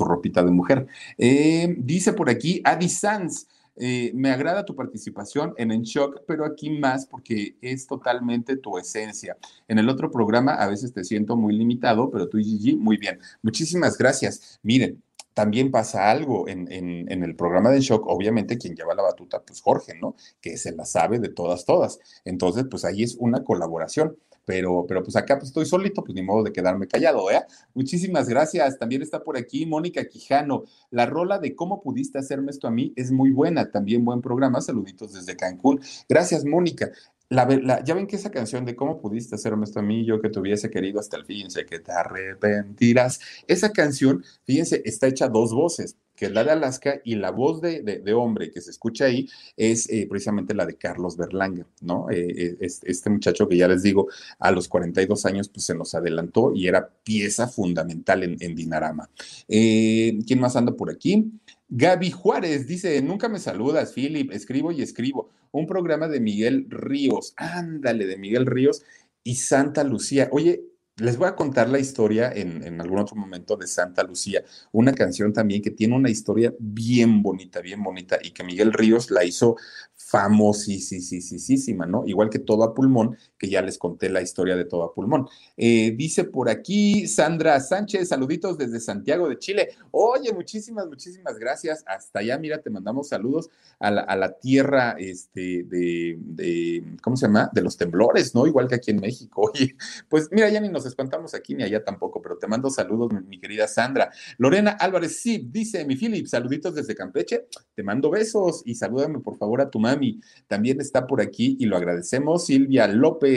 [0.05, 0.87] ropita de mujer.
[1.17, 3.47] Eh, dice por aquí Adi Sanz.
[3.77, 8.77] Eh, me agrada tu participación en En Shock, pero aquí más porque es totalmente tu
[8.77, 9.37] esencia.
[9.67, 12.97] En el otro programa a veces te siento muy limitado, pero tú y Gigi, muy
[12.97, 13.19] bien.
[13.41, 14.59] Muchísimas gracias.
[14.63, 15.03] Miren,
[15.35, 19.93] también pasa algo en, el programa de Shock, obviamente quien lleva la batuta, pues Jorge,
[20.01, 20.15] ¿no?
[20.39, 21.99] Que se la sabe de todas, todas.
[22.23, 24.17] Entonces, pues ahí es una colaboración.
[24.45, 27.43] Pero, pero pues acá pues estoy solito, pues ni modo de quedarme callado, ¿eh?
[27.73, 28.77] Muchísimas gracias.
[28.77, 30.65] También está por aquí Mónica Quijano.
[30.91, 33.71] La rola de cómo pudiste hacerme esto a mí es muy buena.
[33.71, 34.61] También buen programa.
[34.61, 35.81] Saluditos desde Cancún.
[36.07, 36.91] Gracias, Mónica.
[37.29, 40.29] La, ya ven que esa canción de cómo pudiste hacerme esto a mí, yo que
[40.29, 43.19] te hubiese querido hasta el fin, sé que te arrepentirás.
[43.47, 47.61] Esa canción, fíjense, está hecha dos voces que es la de Alaska, y la voz
[47.61, 52.09] de, de, hombre que se escucha ahí es eh, precisamente la de Carlos Berlanga, ¿no?
[52.09, 54.07] Eh, eh, este muchacho que ya les digo,
[54.39, 59.09] a los 42 años, pues se nos adelantó y era pieza fundamental en, en Dinarama.
[59.47, 61.31] ¿Quién más anda por aquí?
[61.67, 65.31] Gaby Juárez dice, nunca me saludas, Philip, escribo y escribo.
[65.51, 68.83] Un programa de Miguel Ríos, ándale, de Miguel Ríos
[69.23, 70.29] y Santa Lucía.
[70.31, 70.65] Oye,
[70.97, 75.33] les voy a contar la historia en, algún otro momento de Santa Lucía, una canción
[75.33, 79.57] también que tiene una historia bien bonita, bien bonita, y que Miguel Ríos la hizo
[79.93, 82.05] famosísima, ¿no?
[82.05, 83.17] Igual que Todo a Pulmón,
[83.49, 85.27] ya les conté la historia de Todo a Pulmón.
[85.57, 89.69] Eh, dice por aquí Sandra Sánchez, saluditos desde Santiago de Chile.
[89.91, 91.83] Oye, muchísimas, muchísimas gracias.
[91.87, 97.49] Hasta allá, mira, te mandamos saludos a la, tierra este, de, de, ¿cómo se llama?
[97.53, 98.47] De los temblores, ¿no?
[98.47, 99.41] Igual que aquí en México.
[99.53, 99.75] Oye,
[100.09, 103.39] pues mira, ya ni nos espantamos aquí ni allá tampoco, pero te mando saludos, mi,
[103.39, 104.11] querida Sandra.
[104.37, 109.37] Lorena Álvarez, sí, dice mi Philip, saluditos desde Campeche, te mando besos y salúdame por
[109.37, 110.19] favor a tu mami.
[110.47, 112.45] También está por aquí y lo agradecemos.
[112.45, 113.34] Silvia López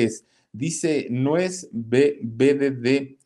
[0.52, 3.16] dice, no es BDD,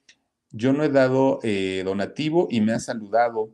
[0.51, 3.51] yo no he dado eh, donativo y me ha saludado.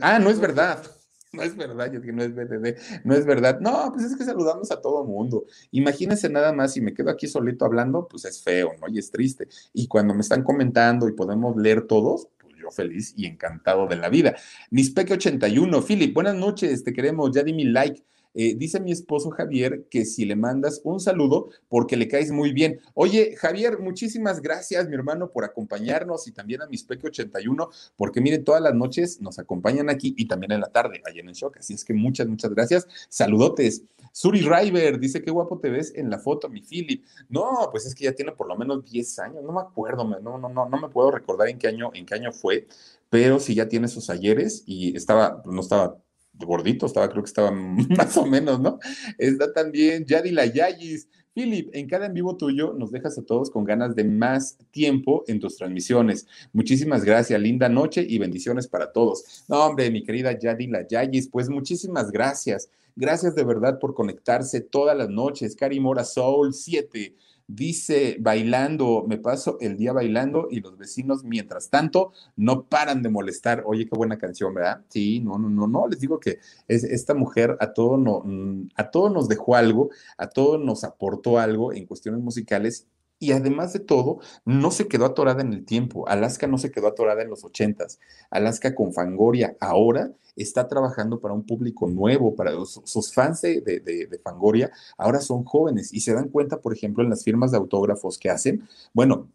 [0.00, 0.82] Ah, no es verdad
[1.32, 3.60] no es verdad, yo dije, no es BDD, no es verdad.
[3.60, 5.44] No, pues es que saludamos a todo mundo.
[5.72, 8.88] Imagínense nada más, si me quedo aquí solito hablando, pues es feo, ¿no?
[8.88, 9.48] Y es triste.
[9.72, 13.96] Y cuando me están comentando y podemos leer todos, pues yo feliz y encantado de
[13.96, 14.36] la vida.
[14.70, 18.02] Nispeque81, Philip, buenas noches, te queremos, ya di mi like.
[18.40, 22.52] Eh, dice mi esposo Javier que si le mandas un saludo porque le caes muy
[22.52, 22.78] bien.
[22.94, 28.20] Oye, Javier, muchísimas gracias, mi hermano, por acompañarnos y también a mis Peque 81, porque
[28.20, 31.34] miren, todas las noches nos acompañan aquí y también en la tarde, allá en el
[31.34, 31.56] shock.
[31.56, 32.86] Así es que muchas, muchas gracias.
[33.08, 33.82] Saludotes.
[34.12, 37.04] Suri River dice, qué guapo te ves en la foto, mi Philip.
[37.28, 40.38] No, pues es que ya tiene por lo menos 10 años, no me acuerdo, no,
[40.38, 42.68] no, no, no me puedo recordar en qué año, en qué año fue,
[43.10, 45.98] pero sí ya tiene sus ayeres y estaba, no estaba
[46.38, 47.50] gordito, estaba, creo que estaba
[47.96, 48.78] más o menos, ¿no?
[49.18, 53.64] Está también Yadi Yayis, Philip, en cada en vivo tuyo nos dejas a todos con
[53.64, 56.26] ganas de más tiempo en tus transmisiones.
[56.52, 59.44] Muchísimas gracias, linda noche y bendiciones para todos.
[59.46, 62.70] No, hombre, mi querida Yadila Yayis, pues muchísimas gracias.
[62.96, 65.54] Gracias de verdad por conectarse todas las noches.
[65.54, 67.14] Cari Mora Soul 7.
[67.50, 73.08] Dice, bailando, me paso el día bailando y los vecinos, mientras tanto, no paran de
[73.08, 73.62] molestar.
[73.64, 74.84] Oye, qué buena canción, ¿verdad?
[74.88, 75.88] Sí, no, no, no, no.
[75.88, 79.88] Les digo que es, esta mujer a todo, no, mm, a todo nos dejó algo,
[80.18, 82.86] a todo nos aportó algo en cuestiones musicales
[83.18, 86.08] y además de todo, no se quedó atorada en el tiempo.
[86.08, 87.98] Alaska no se quedó atorada en los ochentas.
[88.30, 94.20] Alaska con Fangoria ahora está trabajando para un público nuevo, para sus fans de, de,
[94.22, 98.18] Fangoria ahora son jóvenes y se dan cuenta, por ejemplo, en las firmas de autógrafos
[98.18, 98.68] que hacen.
[98.92, 99.28] Bueno,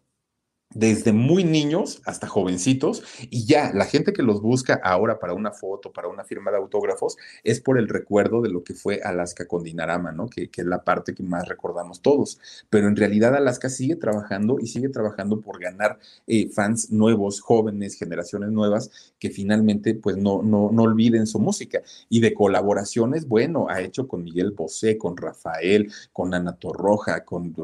[0.74, 5.52] desde muy niños hasta jovencitos, y ya la gente que los busca ahora para una
[5.52, 9.46] foto, para una firma de autógrafos, es por el recuerdo de lo que fue Alaska
[9.46, 10.28] con Dinarama, ¿no?
[10.28, 12.38] Que, que, es la parte que más recordamos todos.
[12.70, 17.94] Pero en realidad Alaska sigue trabajando y sigue trabajando por ganar eh, fans nuevos, jóvenes,
[17.96, 21.82] generaciones nuevas, que finalmente pues no, no, no olviden su música.
[22.08, 27.54] Y de colaboraciones, bueno, ha hecho con Miguel Bosé, con Rafael, con Ana Torroja, con,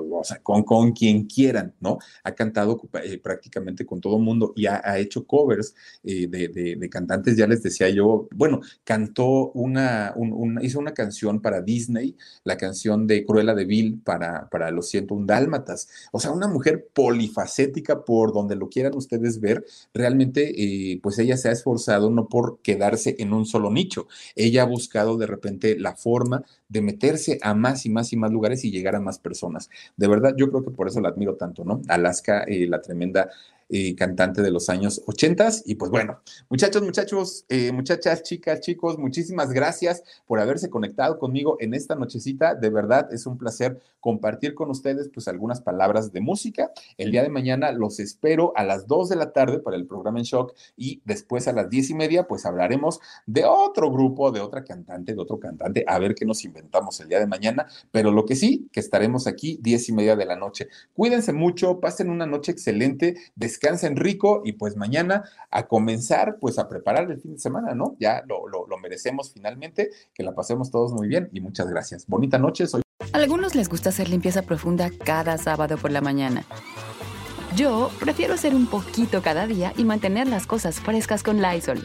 [0.42, 1.98] con, con quien quieran, ¿no?
[2.24, 5.74] Ha cantado eh, prácticamente con todo mundo y ha, hecho covers
[6.04, 10.14] eh, de, cantantes, ya les decía yo, bueno, cantó una,
[10.62, 15.26] hizo una canción para Disney, la canción de Cruella de Vil para, para Los 101
[15.26, 15.88] Dálmatas.
[16.12, 21.36] O sea, una mujer polifacética por donde lo quieran ustedes ver, realmente, eh, pues ella
[21.36, 25.78] se ha esforzado no por quedarse en un solo nicho, ella ha buscado de repente
[25.78, 29.18] la forma de meterse a más y más y más lugares y llegar a más
[29.18, 29.70] personas.
[29.96, 31.82] De verdad, yo creo que por eso la admiro tanto, ¿no?
[31.88, 33.30] Alaska, la tremenda
[33.72, 35.48] eh, cantante de los años 80.
[35.64, 41.56] Y pues bueno, muchachos, muchachos, eh, muchachas, chicas, chicos, muchísimas gracias por haberse conectado conmigo
[41.60, 42.56] en esta nochecita.
[42.56, 46.72] De verdad, es un placer compartir con ustedes pues algunas palabras de música.
[46.98, 50.18] El día de mañana los espero a las 2 de la tarde para el programa
[50.18, 54.40] en shock y después a las 10 y media pues hablaremos de otro grupo, de
[54.40, 57.68] otra cantante, de otro cantante, a ver qué nos inventamos el día de mañana.
[57.92, 60.66] Pero lo que sí, que estaremos aquí 10 y media de la noche.
[60.92, 63.59] Cuídense mucho, pasen una noche excelente, descansen
[63.96, 67.96] rico y pues mañana a comenzar pues a preparar el fin de semana, ¿no?
[67.98, 72.06] Ya lo, lo, merecemos finalmente, que la pasemos todos muy bien y muchas gracias.
[72.06, 72.82] Bonita noche, soy...
[73.12, 76.44] algunos les gusta hacer limpieza profunda cada sábado por la mañana.
[77.56, 81.84] Yo prefiero hacer un poquito cada día y mantener las cosas frescas con Lysol.